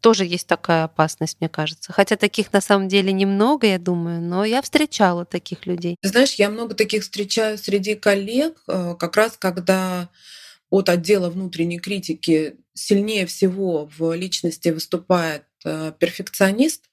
Тоже 0.00 0.24
есть 0.24 0.46
такая 0.46 0.84
опасность, 0.84 1.38
мне 1.40 1.48
кажется. 1.48 1.92
Хотя 1.92 2.16
таких 2.16 2.52
на 2.52 2.60
самом 2.60 2.86
деле 2.88 3.12
немного, 3.12 3.66
я 3.66 3.78
думаю, 3.78 4.20
но 4.20 4.44
я 4.44 4.60
встречала 4.60 5.24
таких 5.24 5.66
людей. 5.66 5.96
знаешь, 6.02 6.34
я 6.34 6.50
много 6.50 6.74
таких 6.74 7.02
встречаю 7.02 7.56
среди 7.56 7.94
коллег, 7.94 8.62
э, 8.68 8.94
как 8.98 9.16
раз 9.16 9.36
когда 9.38 10.10
от 10.68 10.88
отдела 10.88 11.30
внутренней 11.30 11.78
критики 11.78 12.56
сильнее 12.74 13.26
всего 13.26 13.88
в 13.96 14.14
личности 14.14 14.68
выступает 14.68 15.44
э, 15.64 15.92
перфекционист, 15.98 16.84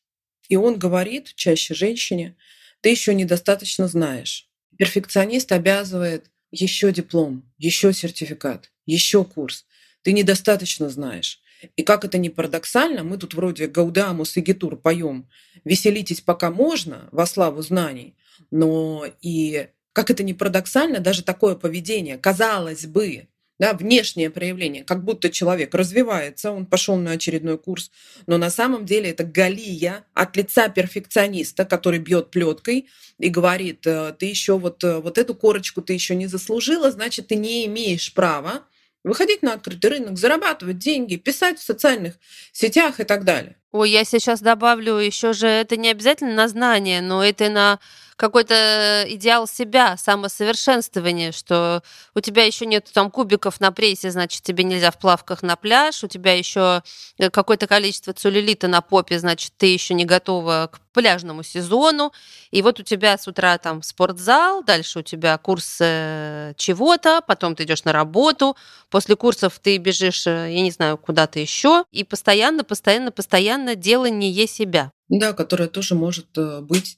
и 0.48 0.56
он 0.56 0.78
говорит 0.78 1.34
чаще 1.36 1.74
женщине, 1.74 2.36
ты 2.84 2.90
еще 2.90 3.16
недостаточно 3.16 3.88
знаешь. 3.88 4.50
Перфекционист 4.78 5.54
обязывает 5.54 6.30
еще 6.52 6.92
диплом, 6.92 7.50
еще 7.58 7.94
сертификат, 7.94 8.72
еще 8.86 9.24
курс. 9.24 9.66
Ты 10.02 10.12
недостаточно 10.12 10.90
знаешь. 10.90 11.40
И 11.78 11.84
как 11.84 12.04
это 12.04 12.18
ни 12.18 12.28
парадоксально, 12.28 13.06
мы 13.06 13.18
тут 13.18 13.36
вроде 13.36 13.68
Гаудамус 13.68 14.36
и 14.36 14.42
Гитур 14.42 14.76
поем 14.76 15.30
«Веселитесь, 15.64 16.20
пока 16.20 16.52
можно, 16.52 17.08
во 17.14 17.26
славу 17.26 17.62
знаний», 17.62 18.16
но 18.52 19.06
и 19.22 19.70
как 19.94 20.12
это 20.12 20.24
ни 20.24 20.34
парадоксально, 20.34 21.00
даже 21.00 21.24
такое 21.24 21.56
поведение, 21.56 22.18
казалось 22.18 22.86
бы, 22.86 23.30
да, 23.64 23.74
внешнее 23.74 24.30
проявление, 24.30 24.84
как 24.84 25.06
будто 25.06 25.30
человек 25.30 25.74
развивается, 25.74 26.52
он 26.52 26.66
пошел 26.66 26.98
на 26.98 27.12
очередной 27.12 27.58
курс, 27.58 27.92
но 28.28 28.38
на 28.38 28.50
самом 28.50 28.86
деле 28.86 29.12
это 29.12 29.24
галия 29.24 30.04
от 30.14 30.36
лица 30.36 30.68
перфекциониста, 30.68 31.64
который 31.64 32.00
бьет 32.00 32.30
плеткой 32.30 32.90
и 33.20 33.30
говорит, 33.30 33.88
«Э, 33.88 34.14
ты 34.20 34.26
еще 34.26 34.60
вот, 34.60 34.84
э, 34.84 35.00
вот 35.00 35.18
эту 35.18 35.34
корочку 35.34 35.82
ты 35.82 35.94
еще 35.94 36.14
не 36.14 36.28
заслужила, 36.28 36.92
значит, 36.92 37.28
ты 37.28 37.36
не 37.36 37.66
имеешь 37.68 38.14
права 38.14 38.64
выходить 39.06 39.44
на 39.44 39.54
открытый 39.54 39.92
рынок, 39.92 40.18
зарабатывать 40.18 40.78
деньги, 40.78 41.16
писать 41.16 41.58
в 41.58 41.64
социальных 41.64 42.16
сетях 42.52 43.00
и 43.00 43.06
так 43.06 43.24
далее. 43.24 43.56
Ой, 43.72 43.92
я 43.92 44.04
сейчас 44.04 44.42
добавлю, 44.42 44.96
еще 44.96 45.32
же 45.32 45.48
это 45.48 45.78
не 45.78 45.90
обязательно 45.90 46.34
на 46.34 46.50
знание, 46.50 47.00
но 47.00 47.24
это 47.24 47.50
на 47.50 47.80
какой-то 48.16 49.06
идеал 49.08 49.48
себя, 49.48 49.98
самосовершенствование, 49.98 51.32
что 51.32 51.84
у 52.16 52.20
тебя 52.20 52.44
еще 52.44 52.66
нет 52.66 52.90
там 52.94 53.10
кубиков 53.10 53.60
на 53.60 53.72
прессе, 53.72 54.12
значит, 54.12 54.44
тебе 54.44 54.64
нельзя 54.64 54.92
в 54.92 54.98
плавках 54.98 55.42
на 55.44 55.56
пляж, 55.56 56.04
у 56.04 56.08
тебя 56.08 56.34
еще 56.34 56.84
э, 57.18 57.30
какое-то 57.30 57.68
количество 57.68 58.14
целлюлита 58.14 58.68
на 58.68 58.82
попе, 58.82 59.20
значит, 59.20 59.54
ты 59.58 59.68
еще 59.68 59.94
не 59.94 60.06
готова 60.06 60.70
к 60.72 60.80
пляжному 60.94 61.44
сезону, 61.44 62.14
и 62.52 62.62
вот 62.62 62.80
у 62.80 62.84
тебя 62.84 63.18
с 63.18 63.28
утра 63.28 63.58
там 63.58 63.82
спортзал, 63.82 64.64
дальше 64.64 65.00
у 65.00 65.02
тебя 65.02 65.38
курс 65.38 65.78
э, 65.80 66.54
чего-то, 66.58 67.22
потом 67.26 67.56
ты 67.56 67.64
идешь 67.64 67.84
на 67.84 67.94
работу, 67.94 68.56
после 68.90 69.16
курсов 69.16 69.60
ты 69.62 69.78
бежишь, 69.78 70.28
э, 70.28 70.54
я 70.54 70.62
не 70.62 70.72
знаю, 70.72 70.98
куда-то 70.98 71.40
еще, 71.40 71.86
и 71.92 72.04
постоянно, 72.04 72.64
постоянно, 72.64 73.12
постоянно 73.12 73.76
делание 73.76 74.48
себя. 74.48 74.92
Да, 75.10 75.34
которое 75.34 75.68
тоже 75.68 75.96
может 75.96 76.28
быть 76.62 76.98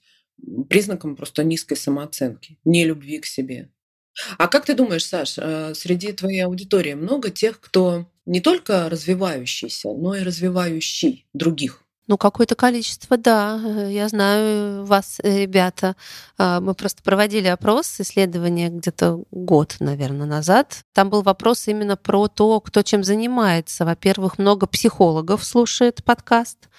признаком 0.70 1.16
просто 1.16 1.44
низкой 1.44 1.76
самооценки, 1.76 2.58
не 2.66 2.86
любви 2.86 3.20
к 3.20 3.26
себе. 3.26 3.70
А 4.38 4.48
как 4.48 4.66
ты 4.66 4.74
думаешь, 4.76 5.06
Саш, 5.06 5.38
э, 5.38 5.74
среди 5.76 6.14
твоей 6.14 6.46
аудитории 6.46 6.94
много 6.94 7.30
тех, 7.30 7.60
кто 7.60 8.10
не 8.26 8.40
только 8.40 8.90
развивающийся, 8.90 9.90
но 9.90 10.16
и 10.16 10.24
развивающий 10.24 11.26
других? 11.34 11.86
Ну, 12.08 12.18
какое-то 12.18 12.54
количество, 12.56 13.18
да. 13.18 13.60
Я 13.90 14.08
знаю 14.10 14.86
вас, 14.86 15.18
э, 15.24 15.42
ребята. 15.42 15.96
А, 16.38 16.62
мы 16.62 16.76
просто 16.76 17.02
проводили 17.02 17.48
опрос, 17.48 18.00
исследование 18.00 18.70
где-то 18.70 19.24
год, 19.32 19.78
наверное, 19.80 20.28
назад. 20.28 20.84
Там 20.94 21.10
был 21.10 21.24
вопрос 21.24 21.68
именно 21.68 21.98
про 21.98 22.28
то, 22.28 22.60
кто 22.60 22.84
чем 22.84 23.04
занимается. 23.04 23.86
Во-первых, 23.86 24.38
много 24.38 24.68
психологов 24.68 25.44
слушает 25.44 26.04
подкаст 26.04 26.70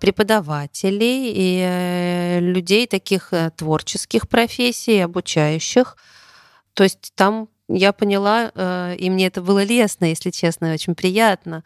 преподавателей 0.00 1.32
и 1.34 1.60
э, 1.62 2.40
людей 2.40 2.86
таких 2.86 3.32
э, 3.32 3.50
творческих 3.56 4.28
профессий, 4.28 5.00
обучающих. 5.00 5.96
То 6.74 6.84
есть 6.84 7.12
там 7.14 7.48
я 7.68 7.92
поняла, 7.92 8.52
э, 8.54 8.96
и 8.98 9.08
мне 9.10 9.26
это 9.26 9.40
было 9.40 9.64
лестно, 9.64 10.04
если 10.04 10.30
честно, 10.30 10.72
очень 10.72 10.94
приятно, 10.94 11.64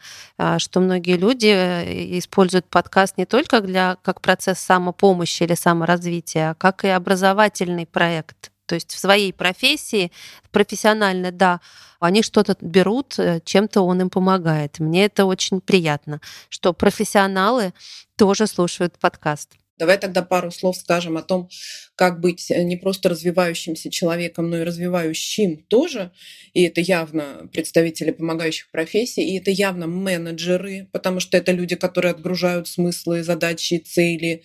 что 0.57 0.79
многие 0.79 1.17
люди 1.17 2.17
используют 2.17 2.65
подкаст 2.69 3.17
не 3.17 3.25
только 3.25 3.61
для, 3.61 3.97
как 4.01 4.21
процесс 4.21 4.59
самопомощи 4.59 5.43
или 5.43 5.53
саморазвития, 5.53 6.51
а 6.51 6.55
как 6.55 6.85
и 6.85 6.87
образовательный 6.87 7.85
проект. 7.85 8.50
То 8.71 8.75
есть 8.75 8.93
в 8.93 8.99
своей 8.99 9.33
профессии, 9.33 10.13
профессионально, 10.51 11.33
да, 11.33 11.59
они 11.99 12.23
что-то 12.23 12.55
берут, 12.61 13.19
чем-то 13.43 13.81
он 13.81 13.99
им 13.99 14.09
помогает. 14.09 14.79
Мне 14.79 15.03
это 15.03 15.25
очень 15.25 15.59
приятно, 15.59 16.21
что 16.47 16.71
профессионалы 16.71 17.73
тоже 18.15 18.47
слушают 18.47 18.97
подкаст. 18.97 19.49
Давай 19.77 19.97
тогда 19.97 20.21
пару 20.21 20.51
слов 20.51 20.77
скажем 20.77 21.17
о 21.17 21.21
том, 21.21 21.49
как 21.95 22.21
быть 22.21 22.49
э, 22.49 22.63
не 22.63 22.77
просто 22.77 23.09
развивающимся 23.09 23.91
человеком, 23.91 24.49
но 24.49 24.59
и 24.59 24.63
развивающим 24.63 25.57
тоже. 25.67 26.13
И 26.53 26.63
это 26.63 26.79
явно 26.79 27.49
представители 27.51 28.11
помогающих 28.11 28.71
профессий, 28.71 29.23
и 29.23 29.37
это 29.37 29.51
явно 29.51 29.87
менеджеры, 29.87 30.87
потому 30.93 31.19
что 31.19 31.35
это 31.35 31.51
люди, 31.51 31.75
которые 31.75 32.11
отгружают 32.11 32.69
смыслы, 32.69 33.23
задачи, 33.23 33.79
цели 33.79 34.43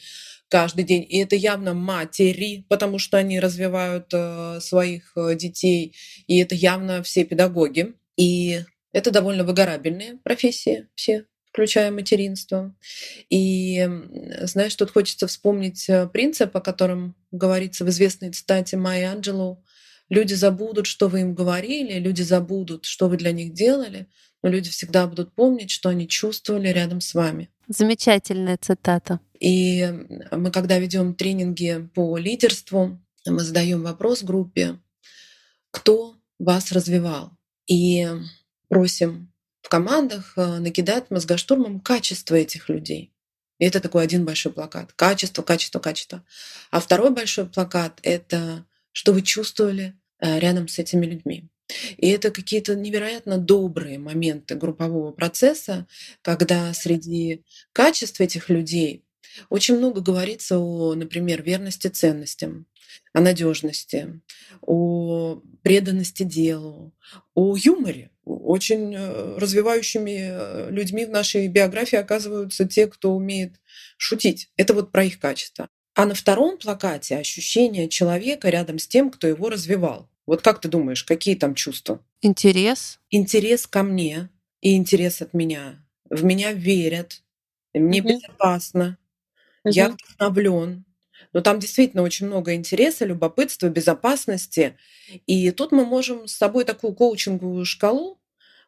каждый 0.48 0.84
день. 0.84 1.06
И 1.08 1.18
это 1.18 1.36
явно 1.36 1.74
матери, 1.74 2.64
потому 2.68 2.98
что 2.98 3.16
они 3.18 3.40
развивают 3.40 4.06
э, 4.12 4.60
своих 4.60 5.12
э, 5.16 5.34
детей. 5.34 5.94
И 6.26 6.38
это 6.38 6.54
явно 6.54 7.02
все 7.02 7.24
педагоги. 7.24 7.94
И 8.16 8.60
это 8.92 9.10
довольно 9.10 9.44
выгорабельные 9.44 10.18
профессии 10.22 10.88
все 10.94 11.26
включая 11.56 11.90
материнство. 11.90 12.76
И, 13.30 13.88
знаешь, 14.42 14.74
тут 14.74 14.90
хочется 14.90 15.26
вспомнить 15.26 15.88
э, 15.88 16.06
принцип, 16.06 16.54
о 16.54 16.60
котором 16.60 17.16
говорится 17.30 17.86
в 17.86 17.88
известной 17.88 18.30
цитате 18.30 18.76
Майи 18.76 19.04
Анджело. 19.04 19.64
Люди 20.10 20.34
забудут, 20.34 20.86
что 20.86 21.08
вы 21.08 21.22
им 21.22 21.34
говорили, 21.34 21.98
люди 21.98 22.20
забудут, 22.20 22.84
что 22.84 23.08
вы 23.08 23.16
для 23.16 23.32
них 23.32 23.54
делали, 23.54 24.06
но 24.42 24.50
люди 24.50 24.68
всегда 24.68 25.06
будут 25.06 25.34
помнить, 25.34 25.70
что 25.70 25.88
они 25.88 26.06
чувствовали 26.06 26.68
рядом 26.68 27.00
с 27.00 27.14
вами. 27.14 27.48
Замечательная 27.68 28.56
цитата. 28.56 29.20
И 29.40 29.84
мы, 30.30 30.50
когда 30.50 30.78
ведем 30.78 31.14
тренинги 31.14 31.88
по 31.94 32.16
лидерству, 32.16 32.98
мы 33.26 33.40
задаем 33.40 33.82
вопрос 33.82 34.22
группе, 34.22 34.78
кто 35.70 36.16
вас 36.38 36.72
развивал? 36.72 37.32
И 37.66 38.08
просим 38.68 39.32
в 39.62 39.68
командах 39.68 40.34
э, 40.36 40.58
накидать 40.58 41.10
мозгоштурмом 41.10 41.80
качество 41.80 42.36
этих 42.36 42.68
людей. 42.68 43.12
И 43.58 43.64
это 43.64 43.80
такой 43.80 44.04
один 44.04 44.24
большой 44.24 44.52
плакат. 44.52 44.92
Качество, 44.92 45.42
качество, 45.42 45.80
качество. 45.80 46.24
А 46.70 46.78
второй 46.78 47.10
большой 47.10 47.46
плакат— 47.46 47.98
это 48.02 48.64
что 48.96 49.12
вы 49.12 49.20
чувствовали 49.20 49.94
э, 50.20 50.38
рядом 50.38 50.68
с 50.68 50.78
этими 50.78 51.04
людьми. 51.04 51.50
И 51.96 52.08
это 52.08 52.30
какие-то 52.30 52.74
невероятно 52.74 53.38
добрые 53.38 53.98
моменты 53.98 54.54
группового 54.54 55.10
процесса, 55.12 55.86
когда 56.22 56.72
среди 56.74 57.42
качеств 57.72 58.20
этих 58.20 58.48
людей 58.48 59.04
очень 59.48 59.76
много 59.76 60.00
говорится 60.00 60.58
о, 60.58 60.94
например, 60.94 61.42
верности 61.42 61.88
ценностям, 61.88 62.66
о 63.12 63.20
надежности, 63.20 64.20
о 64.62 65.42
преданности 65.62 66.22
делу, 66.22 66.92
о 67.34 67.56
юморе. 67.56 68.10
Очень 68.24 68.94
э, 68.94 69.38
развивающими 69.38 70.28
э, 70.30 70.70
людьми 70.70 71.04
в 71.04 71.10
нашей 71.10 71.46
биографии 71.48 71.96
оказываются 71.96 72.66
те, 72.66 72.86
кто 72.86 73.14
умеет 73.14 73.60
шутить. 73.96 74.50
Это 74.56 74.74
вот 74.74 74.90
про 74.90 75.04
их 75.04 75.20
качество. 75.20 75.68
А 75.94 76.06
на 76.06 76.14
втором 76.14 76.58
плакате 76.58 77.16
ощущение 77.16 77.88
человека 77.88 78.48
рядом 78.48 78.78
с 78.78 78.86
тем, 78.86 79.10
кто 79.10 79.26
его 79.26 79.48
развивал. 79.48 80.10
Вот 80.26 80.42
как 80.42 80.60
ты 80.60 80.68
думаешь, 80.68 81.04
какие 81.04 81.36
там 81.36 81.54
чувства? 81.54 82.00
Интерес. 82.20 82.98
Интерес 83.10 83.66
ко 83.66 83.82
мне 83.82 84.28
и 84.60 84.76
интерес 84.76 85.22
от 85.22 85.34
меня. 85.34 85.84
В 86.10 86.24
меня 86.24 86.52
верят, 86.52 87.22
мне 87.74 88.00
угу. 88.00 88.08
безопасно, 88.10 88.98
угу. 89.64 89.72
я 89.72 89.90
вдохновлен. 89.90 90.84
Но 91.32 91.40
там 91.40 91.58
действительно 91.58 92.02
очень 92.02 92.26
много 92.26 92.54
интереса, 92.54 93.04
любопытства, 93.04 93.68
безопасности. 93.68 94.76
И 95.26 95.50
тут 95.50 95.72
мы 95.72 95.84
можем 95.84 96.28
с 96.28 96.32
собой 96.32 96.64
такую 96.64 96.94
коучинговую 96.94 97.64
шкалу 97.64 98.20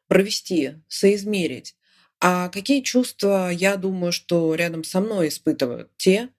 провести, 0.07 0.75
соизмерить. 0.89 1.77
А 2.21 2.49
какие 2.49 2.81
чувства, 2.81 3.51
я 3.51 3.77
думаю, 3.77 4.13
что 4.13 4.55
рядом 4.55 4.83
со 4.83 5.01
мной 5.01 5.29
испытывают 5.29 5.91
те, 5.97 6.31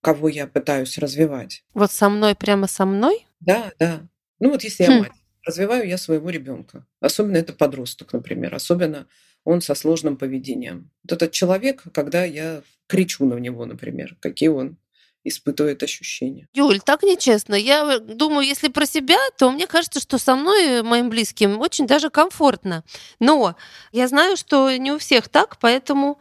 кого 0.00 0.28
я 0.28 0.46
пытаюсь 0.46 0.98
развивать? 0.98 1.64
Вот 1.74 1.90
со 1.90 2.08
мной, 2.08 2.34
прямо 2.34 2.66
со 2.66 2.84
мной? 2.84 3.26
Да, 3.40 3.72
да. 3.78 4.02
Ну 4.42 4.50
вот 4.50 4.64
если 4.64 4.84
хм. 4.84 4.90
я 4.90 4.98
мать, 4.98 5.12
развиваю 5.46 5.88
я 5.88 5.96
своего 5.96 6.28
ребенка. 6.28 6.84
Особенно 7.00 7.36
это 7.36 7.52
подросток, 7.52 8.12
например. 8.12 8.52
Особенно 8.52 9.06
он 9.44 9.60
со 9.60 9.76
сложным 9.76 10.16
поведением. 10.16 10.90
Вот 11.04 11.12
этот 11.12 11.30
человек, 11.30 11.84
когда 11.94 12.24
я 12.24 12.62
кричу 12.88 13.24
на 13.24 13.34
него, 13.34 13.64
например, 13.66 14.16
какие 14.18 14.48
он 14.48 14.78
испытывает 15.22 15.84
ощущения. 15.84 16.48
Юль, 16.54 16.80
так 16.80 17.04
нечестно. 17.04 17.54
Я 17.54 18.00
думаю, 18.00 18.44
если 18.44 18.66
про 18.66 18.84
себя, 18.84 19.18
то 19.38 19.52
мне 19.52 19.68
кажется, 19.68 20.00
что 20.00 20.18
со 20.18 20.34
мной, 20.34 20.82
моим 20.82 21.08
близким, 21.08 21.60
очень 21.60 21.86
даже 21.86 22.10
комфортно. 22.10 22.82
Но 23.20 23.54
я 23.92 24.08
знаю, 24.08 24.36
что 24.36 24.76
не 24.76 24.90
у 24.90 24.98
всех 24.98 25.28
так, 25.28 25.58
поэтому 25.60 26.18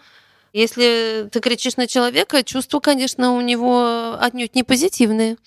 Если 0.54 1.30
ты 1.32 1.40
кричишь 1.40 1.78
на 1.78 1.88
человека, 1.88 2.44
чувства, 2.44 2.82
конечно, 2.82 3.34
у 3.34 3.42
него 3.42 4.18
отнюдь 4.20 4.54
не 4.54 4.64
позитивные. 4.64 5.38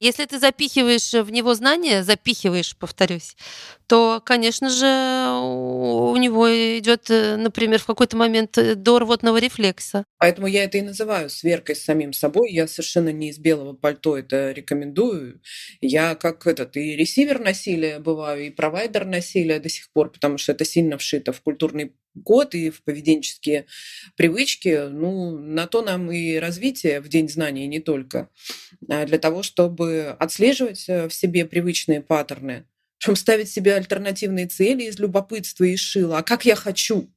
Если 0.00 0.24
ты 0.24 0.38
запихиваешь 0.38 1.12
в 1.12 1.30
него 1.30 1.54
знания, 1.54 2.02
запихиваешь, 2.02 2.76
повторюсь, 2.76 3.36
то, 3.86 4.22
конечно 4.24 4.70
же, 4.70 4.86
у 4.86 6.16
него 6.16 6.48
идет, 6.78 7.10
э, 7.10 7.36
например, 7.36 7.78
в 7.80 7.86
какой-то 7.86 8.16
момент 8.16 8.56
э, 8.58 8.74
до 8.74 8.98
рвотного 8.98 9.38
рефлекса. 9.38 10.04
Поэтому 10.18 10.46
я 10.46 10.64
это 10.64 10.78
и 10.78 10.82
называю 10.82 11.28
сверкой 11.30 11.76
с 11.76 11.84
самим 11.84 12.12
собой. 12.12 12.50
Я 12.52 12.66
совершенно 12.66 13.10
не 13.10 13.30
из 13.30 13.38
белого 13.38 13.74
пальто 13.74 14.16
это 14.16 14.52
рекомендую. 14.52 15.40
Я 15.80 16.14
как 16.14 16.46
этот 16.46 16.76
и 16.76 16.96
ресивер 16.96 17.40
насилия 17.40 17.98
бываю, 17.98 18.46
и 18.46 18.50
провайдер 18.50 19.04
насилия 19.04 19.60
до 19.60 19.68
сих 19.68 19.90
пор, 19.92 20.10
потому 20.10 20.38
что 20.38 20.52
это 20.52 20.64
сильно 20.64 20.98
вшито 20.98 21.32
в 21.32 21.40
культурный 21.40 21.94
код 22.22 22.54
и 22.54 22.70
в 22.70 22.82
поведенческие 22.82 23.66
привычки. 24.16 24.88
Ну, 24.90 25.38
на 25.38 25.66
то 25.66 25.82
нам 25.82 26.10
и 26.12 26.36
развитие 26.36 27.00
в 27.00 27.08
День 27.08 27.28
знаний 27.28 27.66
не 27.66 27.80
только. 27.80 28.28
А 28.88 29.04
для 29.06 29.18
того, 29.18 29.42
чтобы 29.42 30.16
отслеживать 30.18 30.88
э, 30.88 31.08
в 31.08 31.14
себе 31.14 31.44
привычные 31.44 32.00
паттерны, 32.00 32.66
чтобы 32.98 33.16
ставить 33.16 33.50
себе 33.50 33.74
альтернативные 33.74 34.46
цели 34.46 34.84
из 34.84 34.98
любопытства 34.98 35.64
и 35.64 35.76
шила. 35.76 36.18
А 36.18 36.22
как 36.22 36.44
я 36.44 36.54
хочу? 36.54 37.10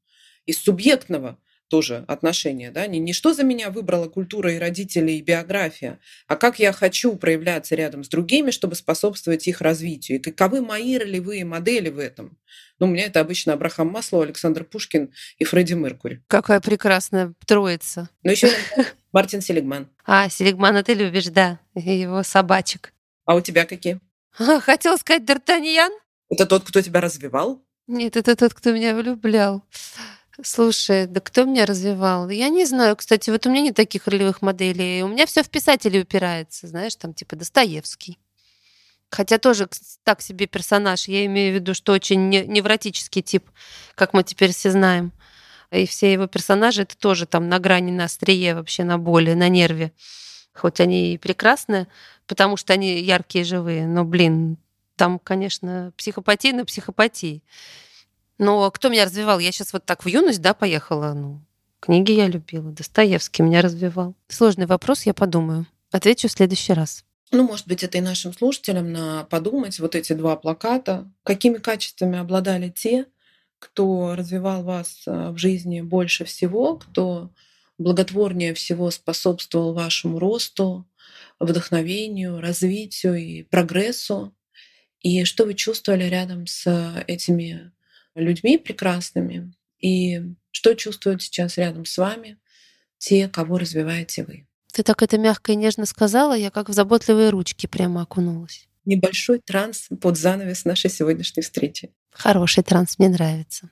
Из 0.46 0.58
субъектного 0.58 1.38
тоже 1.68 2.06
отношения, 2.08 2.72
да, 2.72 2.88
не, 2.88 3.00
не 3.00 3.14
что 3.14 3.34
за 3.34 3.44
меня 3.44 3.70
выбрала 3.70 4.08
культура 4.08 4.54
и 4.54 4.58
родители 4.58 5.12
и 5.12 5.22
биография, 5.22 6.00
а 6.28 6.36
как 6.36 6.60
я 6.60 6.72
хочу 6.72 7.16
проявляться 7.18 7.76
рядом 7.76 8.04
с 8.04 8.10
другими, 8.10 8.52
чтобы 8.52 8.76
способствовать 8.76 9.48
их 9.48 9.62
развитию, 9.62 10.18
и 10.18 10.22
каковы 10.22 10.62
мои 10.62 10.98
ролевые 10.98 11.46
модели 11.46 11.90
в 11.90 12.00
этом. 12.00 12.38
Ну, 12.80 12.88
у 12.88 12.90
меня 12.90 13.06
это 13.06 13.20
обычно 13.20 13.54
Абрахам 13.54 13.88
Маслоу, 13.88 14.22
Александр 14.22 14.64
Пушкин 14.64 15.12
и 15.38 15.44
Фредди 15.44 15.74
Меркури. 15.74 16.22
Какая 16.28 16.60
прекрасная 16.60 17.34
троица. 17.46 18.10
Ну, 18.24 18.32
еще 18.32 18.50
Мартин 19.12 19.42
Селигман. 19.42 19.88
А, 20.06 20.30
Селигмана 20.30 20.84
ты 20.84 20.94
любишь, 20.94 21.28
да, 21.28 21.60
его 21.74 22.22
собачек. 22.24 22.94
А 23.26 23.36
у 23.36 23.42
тебя 23.42 23.66
какие? 23.66 24.00
Хотела 24.32 24.98
сказать 24.98 25.24
Д'Артаньян. 25.24 25.90
Это 26.30 26.46
тот, 26.46 26.64
кто 26.66 26.82
тебя 26.82 27.02
развивал? 27.02 27.64
Нет, 27.88 28.16
это 28.16 28.36
тот, 28.36 28.54
кто 28.54 28.72
меня 28.72 28.96
влюблял. 28.96 29.64
Слушай, 30.44 31.08
да 31.08 31.20
кто 31.20 31.46
меня 31.46 31.66
развивал? 31.66 32.30
Я 32.30 32.50
не 32.50 32.66
знаю, 32.66 32.96
кстати, 32.96 33.32
вот 33.32 33.48
у 33.48 33.50
меня 33.50 33.62
нет 33.62 33.76
таких 33.76 34.08
ролевых 34.08 34.44
моделей. 34.44 35.02
У 35.02 35.08
меня 35.08 35.26
все 35.26 35.42
в 35.42 35.50
писателей 35.50 36.02
упирается, 36.02 36.68
знаешь, 36.68 36.96
там 36.96 37.14
типа 37.14 37.36
Достоевский. 37.36 38.20
Хотя 39.10 39.38
тоже 39.38 39.70
так 40.04 40.22
себе 40.22 40.48
персонаж. 40.48 41.08
Я 41.08 41.26
имею 41.26 41.54
в 41.54 41.56
виду, 41.56 41.74
что 41.74 41.94
очень 41.94 42.30
невротический 42.30 43.22
тип, 43.22 43.50
как 43.96 44.14
мы 44.14 44.24
теперь 44.24 44.52
все 44.52 44.72
знаем. 44.72 45.12
И 45.72 45.86
все 45.86 46.12
его 46.12 46.28
персонажи 46.28 46.84
это 46.84 46.98
тоже 46.98 47.26
там 47.26 47.50
на 47.50 47.60
грани, 47.60 47.92
на 47.92 48.06
острие, 48.06 48.56
вообще 48.56 48.84
на 48.84 48.98
боли, 48.98 49.34
на 49.34 49.50
нерве. 49.50 49.92
Хоть 50.54 50.80
они 50.80 51.14
и 51.14 51.18
прекрасны, 51.18 51.88
потому 52.26 52.58
что 52.58 52.74
они 52.74 53.02
яркие, 53.02 53.46
живые. 53.46 53.86
Но, 53.86 54.04
блин, 54.06 54.58
там, 54.96 55.20
конечно, 55.20 55.94
психопатия 55.98 56.54
на 56.54 56.66
психопатии. 56.66 57.44
Но 58.38 58.70
кто 58.72 58.90
меня 58.90 59.06
развивал? 59.06 59.40
Я 59.40 59.52
сейчас 59.52 59.74
вот 59.74 59.86
так 59.86 60.04
в 60.04 60.08
юность, 60.08 60.42
да, 60.42 60.54
поехала. 60.54 61.14
Ну, 61.14 61.42
книги 61.80 62.12
я 62.12 62.28
любила. 62.28 62.72
Достоевский 62.72 63.44
меня 63.44 63.62
развивал. 63.62 64.16
Сложный 64.28 64.66
вопрос, 64.66 65.04
я 65.04 65.14
подумаю. 65.14 65.66
Отвечу 65.92 66.28
в 66.28 66.32
следующий 66.32 66.74
раз. 66.74 67.04
Ну, 67.32 67.44
может 67.44 67.68
быть, 67.68 67.84
это 67.84 67.98
и 67.98 68.02
нашим 68.02 68.34
слушателям 68.34 68.92
на 68.92 69.26
подумать. 69.26 69.80
Вот 69.80 69.96
эти 69.96 70.14
два 70.14 70.36
плаката. 70.38 71.12
Какими 71.24 71.58
качествами 71.58 72.18
обладали 72.18 72.70
те, 72.70 73.06
кто 73.60 74.16
развивал 74.16 74.64
вас 74.64 75.04
э, 75.06 75.32
в 75.32 75.38
жизни 75.38 75.82
больше 75.82 76.26
всего, 76.26 76.78
кто 76.78 77.32
благотворнее 77.78 78.54
всего 78.54 78.92
способствовал 78.92 79.74
вашему 79.74 80.20
росту, 80.20 80.88
вдохновению, 81.40 82.40
развитию 82.40 83.16
и 83.16 83.44
прогрессу. 83.44 84.34
И 85.02 85.26
что 85.26 85.46
вы 85.46 85.54
чувствовали 85.54 86.06
рядом 86.06 86.48
с 86.48 87.04
этими 87.08 87.72
людьми 88.16 88.58
прекрасными, 88.58 89.54
и 89.80 90.22
что 90.52 90.74
чувствуют 90.74 91.22
сейчас 91.22 91.58
рядом 91.58 91.86
с 91.86 91.98
вами 91.98 92.40
те, 92.98 93.28
кого 93.28 93.60
развиваете 93.60 94.24
вы. 94.24 94.47
Ты 94.78 94.84
так 94.84 95.02
это 95.02 95.18
мягко 95.18 95.54
и 95.54 95.56
нежно 95.56 95.88
сказала, 95.88 96.38
я 96.38 96.52
как 96.52 96.70
в 96.70 96.72
заботливые 96.72 97.32
ручки 97.32 97.66
прямо 97.66 98.04
окунулась. 98.04 98.68
Небольшой 98.86 99.40
транс 99.40 99.90
под 100.00 100.20
занавес 100.20 100.66
нашей 100.66 100.92
сегодняшней 100.92 101.42
встречи. 101.42 101.90
Хороший 102.12 102.62
транс, 102.62 103.00
мне 103.00 103.10
нравится. 103.10 103.72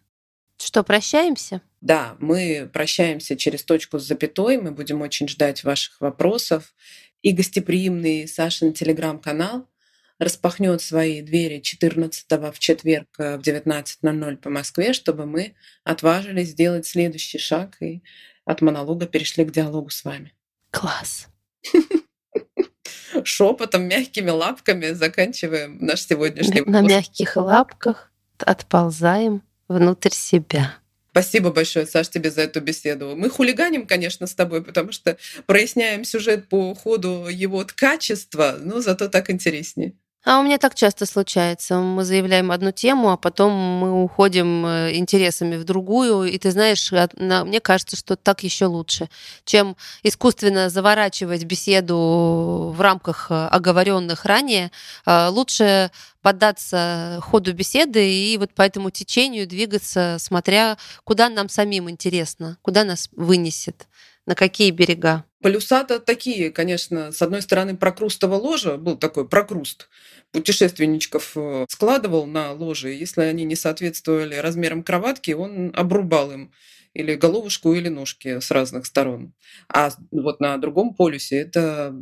Что, 0.58 0.84
прощаемся? 0.84 1.62
Да, 1.80 2.16
мы 2.18 2.68
прощаемся 2.74 3.36
через 3.36 3.64
точку 3.64 4.00
с 4.00 4.04
запятой. 4.08 4.58
Мы 4.58 4.72
будем 4.72 5.02
очень 5.02 5.28
ждать 5.28 5.64
ваших 5.64 6.02
вопросов. 6.02 6.74
И 7.22 7.34
гостеприимный 7.34 8.28
Сашин 8.28 8.74
телеграм-канал 8.74 9.70
распахнет 10.18 10.82
свои 10.82 11.22
двери 11.22 11.60
14 11.60 12.26
в 12.52 12.58
четверг 12.58 13.10
э, 13.20 13.38
в 13.38 13.42
19.00 13.42 14.38
по 14.38 14.50
Москве, 14.50 14.94
чтобы 14.94 15.28
мы 15.28 15.54
отважились 15.84 16.50
сделать 16.50 16.88
следующий 16.88 17.38
шаг 17.38 17.80
и 17.80 18.02
от 18.44 18.62
монолога 18.62 19.06
перешли 19.06 19.46
к 19.46 19.52
диалогу 19.52 19.92
с 19.92 20.04
вами. 20.04 20.35
Класс. 20.76 21.28
Шепотом, 23.24 23.84
мягкими 23.84 24.30
лапками 24.30 24.92
заканчиваем 24.92 25.78
наш 25.80 26.02
сегодняшний 26.02 26.62
На 26.66 26.82
мягких 26.82 27.38
лапках 27.38 28.12
отползаем 28.40 29.42
внутрь 29.70 30.12
себя. 30.12 30.76
Спасибо 31.12 31.52
большое, 31.52 31.86
Саш, 31.86 32.10
тебе 32.10 32.30
за 32.30 32.42
эту 32.42 32.60
беседу. 32.60 33.16
Мы 33.16 33.30
хулиганим, 33.30 33.88
конечно, 33.88 34.28
с 34.28 34.36
тобой, 34.36 34.62
потому 34.62 34.92
что 34.92 35.18
проясняем 35.46 36.04
сюжет 36.04 36.50
по 36.50 36.76
ходу 36.76 37.28
его 37.30 37.66
качества, 37.74 38.58
но 38.60 38.82
зато 38.82 39.08
так 39.08 39.30
интереснее. 39.30 39.94
А 40.26 40.40
у 40.40 40.44
меня 40.44 40.58
так 40.58 40.74
часто 40.74 41.06
случается. 41.06 41.78
Мы 41.78 42.04
заявляем 42.04 42.52
одну 42.52 42.72
тему, 42.72 43.12
а 43.12 43.18
потом 43.18 43.54
мы 43.54 44.04
уходим 44.04 44.66
э, 44.66 44.96
интересами 44.96 45.56
в 45.56 45.66
другую. 45.66 46.24
И 46.24 46.36
ты 46.40 46.50
знаешь, 46.50 46.92
мне 46.92 47.60
кажется, 47.60 47.96
что 47.96 48.16
так 48.16 48.42
еще 48.42 48.66
лучше, 48.66 49.08
чем 49.44 49.78
искусственно 50.02 50.70
заворачивать 50.70 51.44
беседу 51.44 52.74
в 52.76 52.82
рамках 52.82 53.28
э, 53.30 53.36
оговоренных 53.52 54.26
ранее. 54.26 54.72
Э, 55.06 55.28
лучше 55.28 55.92
поддаться 56.24 57.20
ходу 57.22 57.54
беседы 57.54 58.12
и 58.12 58.36
вот 58.40 58.52
по 58.52 58.64
этому 58.64 58.90
течению 58.90 59.46
двигаться, 59.46 60.18
смотря 60.20 60.76
куда 61.04 61.30
нам 61.30 61.50
самим 61.50 61.88
интересно, 61.88 62.58
куда 62.64 62.84
нас 62.84 63.10
вынесет, 63.16 63.86
на 64.26 64.36
какие 64.36 64.72
берега. 64.72 65.26
Полюса-то 65.42 66.00
такие, 66.00 66.52
конечно, 66.52 67.12
с 67.12 67.22
одной 67.22 67.42
стороны, 67.42 67.78
прокрустово 67.78 68.36
ложа, 68.36 68.78
был 68.78 68.98
такой 68.98 69.28
прокруст, 69.28 69.90
путешественничков 70.32 71.34
э, 71.36 71.66
складывал 71.70 72.26
на 72.26 72.52
ложе, 72.52 72.94
если 72.94 73.22
они 73.22 73.44
не 73.44 73.56
соответствовали 73.56 74.36
размерам 74.36 74.84
кроватки, 74.84 75.32
он 75.32 75.72
обрубал 75.76 76.32
им 76.32 76.52
или 76.96 77.16
головушку, 77.16 77.74
или 77.74 77.90
ножки 77.90 78.40
с 78.40 78.50
разных 78.52 78.86
сторон. 78.86 79.34
А 79.68 79.92
вот 80.12 80.40
на 80.40 80.58
другом 80.58 80.96
полюсе 80.96 81.42
это, 81.42 81.94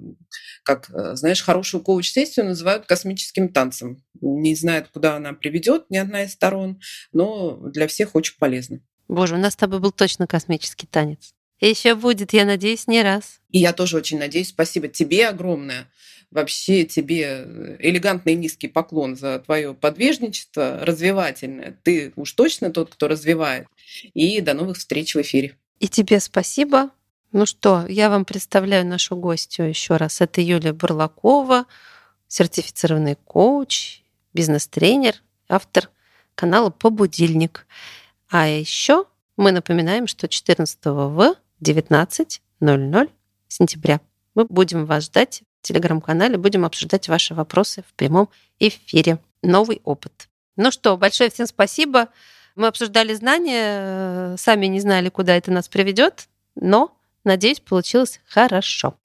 как, 0.63 0.89
э, 0.91 1.15
знаешь, 1.15 1.41
хорошую 1.41 1.83
коуч-сессию 1.83 2.45
называют 2.45 2.85
космическим 2.85 3.49
танцем. 3.49 4.03
Не 4.21 4.55
знает, 4.55 4.87
куда 4.87 5.15
она 5.15 5.33
приведет 5.33 5.89
ни 5.89 5.97
одна 5.97 6.23
из 6.23 6.33
сторон, 6.33 6.79
но 7.11 7.57
для 7.57 7.87
всех 7.87 8.15
очень 8.15 8.37
полезно. 8.37 8.79
Боже, 9.07 9.35
у 9.35 9.39
нас 9.39 9.53
с 9.53 9.57
тобой 9.57 9.79
был 9.79 9.91
точно 9.91 10.27
космический 10.27 10.87
танец. 10.87 11.33
Еще 11.69 11.95
будет, 11.95 12.33
я 12.33 12.43
надеюсь, 12.43 12.87
не 12.87 13.01
раз. 13.01 13.39
И 13.49 13.59
я 13.59 13.71
тоже 13.71 13.95
очень 13.95 14.19
надеюсь. 14.19 14.49
Спасибо 14.49 14.89
тебе 14.89 15.29
огромное. 15.29 15.87
Вообще 16.29 16.83
тебе 16.83 17.77
элегантный 17.79 18.35
низкий 18.35 18.67
поклон 18.67 19.15
за 19.15 19.39
твое 19.39 19.73
подвижничество 19.73 20.79
развивательное. 20.81 21.77
Ты 21.83 22.11
уж 22.17 22.33
точно 22.33 22.69
тот, 22.71 22.89
кто 22.89 23.07
развивает. 23.07 23.67
И 24.13 24.41
до 24.41 24.53
новых 24.55 24.77
встреч 24.77 25.15
в 25.15 25.21
эфире. 25.21 25.55
И 25.79 25.87
тебе 25.87 26.19
спасибо. 26.19 26.89
Ну 27.31 27.45
что, 27.45 27.85
я 27.87 28.09
вам 28.09 28.25
представляю 28.25 28.85
нашу 28.85 29.15
гостью 29.15 29.69
еще 29.69 29.95
раз. 29.95 30.19
Это 30.19 30.41
Юлия 30.41 30.73
Бурлакова, 30.73 31.65
сертифицированный 32.27 33.15
коуч, 33.15 34.01
бизнес-тренер, 34.33 35.15
автор 35.47 35.89
канала 36.35 36.71
«Побудильник». 36.71 37.65
А 38.29 38.49
еще 38.49 39.05
мы 39.37 39.53
напоминаем, 39.53 40.07
что 40.07 40.27
14 40.27 40.77
в 40.85 41.35
19.00 41.63 43.09
сентября. 43.47 44.01
Мы 44.35 44.45
будем 44.45 44.85
вас 44.85 45.05
ждать 45.05 45.43
в 45.61 45.67
телеграм-канале, 45.67 46.37
будем 46.37 46.65
обсуждать 46.65 47.07
ваши 47.07 47.33
вопросы 47.33 47.83
в 47.87 47.93
прямом 47.93 48.29
эфире. 48.59 49.19
Новый 49.41 49.81
опыт. 49.83 50.29
Ну 50.55 50.71
что, 50.71 50.97
большое 50.97 51.29
всем 51.29 51.47
спасибо. 51.47 52.09
Мы 52.55 52.67
обсуждали 52.67 53.13
знания, 53.13 54.35
сами 54.37 54.67
не 54.67 54.79
знали, 54.79 55.09
куда 55.09 55.35
это 55.35 55.51
нас 55.51 55.67
приведет, 55.67 56.27
но, 56.55 56.95
надеюсь, 57.23 57.59
получилось 57.59 58.19
хорошо. 58.27 58.95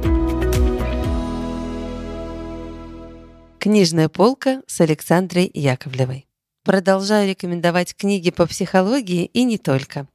Книжная 3.59 4.09
полка 4.09 4.63
с 4.67 4.81
Александрой 4.81 5.51
Яковлевой. 5.53 6.27
Продолжаю 6.65 7.29
рекомендовать 7.31 7.97
книги 7.97 8.31
по 8.31 8.47
психологии 8.47 9.25
и 9.25 9.45
не 9.45 9.59
только. 9.59 10.07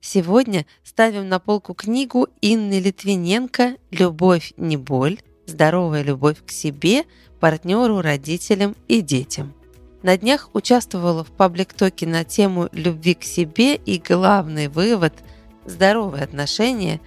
Сегодня 0.00 0.66
ставим 0.82 1.28
на 1.28 1.38
полку 1.38 1.74
книгу 1.74 2.28
Инны 2.40 2.80
Литвиненко 2.80 3.76
«Любовь 3.90 4.52
не 4.56 4.76
боль. 4.76 5.18
Здоровая 5.46 6.02
любовь 6.02 6.38
к 6.44 6.50
себе, 6.50 7.04
партнеру, 7.38 8.00
родителям 8.00 8.76
и 8.88 9.00
детям». 9.00 9.54
На 10.02 10.16
днях 10.16 10.48
участвовала 10.54 11.24
в 11.24 11.30
паблик-токе 11.30 12.06
на 12.06 12.24
тему 12.24 12.68
любви 12.72 13.14
к 13.14 13.24
себе 13.24 13.76
и 13.76 13.98
главный 13.98 14.68
вывод– 14.68 15.12
здоровые 15.70 16.24
отношения 16.24 17.00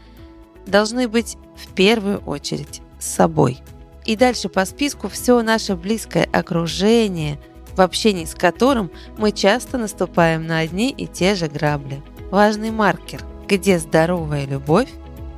должны 0.65 1.07
быть 1.07 1.37
в 1.55 1.73
первую 1.73 2.19
очередь 2.19 2.81
с 2.99 3.05
собой. 3.05 3.59
И 4.05 4.15
дальше 4.15 4.49
по 4.49 4.65
списку 4.65 5.07
все 5.07 5.41
наше 5.41 5.75
близкое 5.75 6.25
окружение, 6.31 7.39
в 7.75 7.81
общении 7.81 8.25
с 8.25 8.35
которым 8.35 8.91
мы 9.17 9.31
часто 9.31 9.77
наступаем 9.77 10.45
на 10.45 10.59
одни 10.59 10.89
и 10.89 11.07
те 11.07 11.35
же 11.35 11.47
грабли. 11.47 12.01
Важный 12.33 12.71
маркер– 12.71 13.21
где 13.47 13.77
здоровая 13.77 14.45
любовь, 14.47 14.89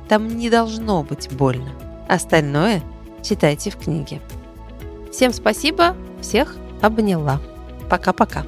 там 0.08 0.28
не 0.28 0.48
должно 0.48 1.02
быть 1.02 1.30
больно. 1.30 1.72
Остальное 2.08 2.80
читайте 3.22 3.70
в 3.70 3.76
книге. 3.76 4.22
Всем 5.12 5.34
спасибо, 5.34 5.94
всех 6.22 6.56
обняла. 6.80 7.38
Пока-пока. 7.90 8.46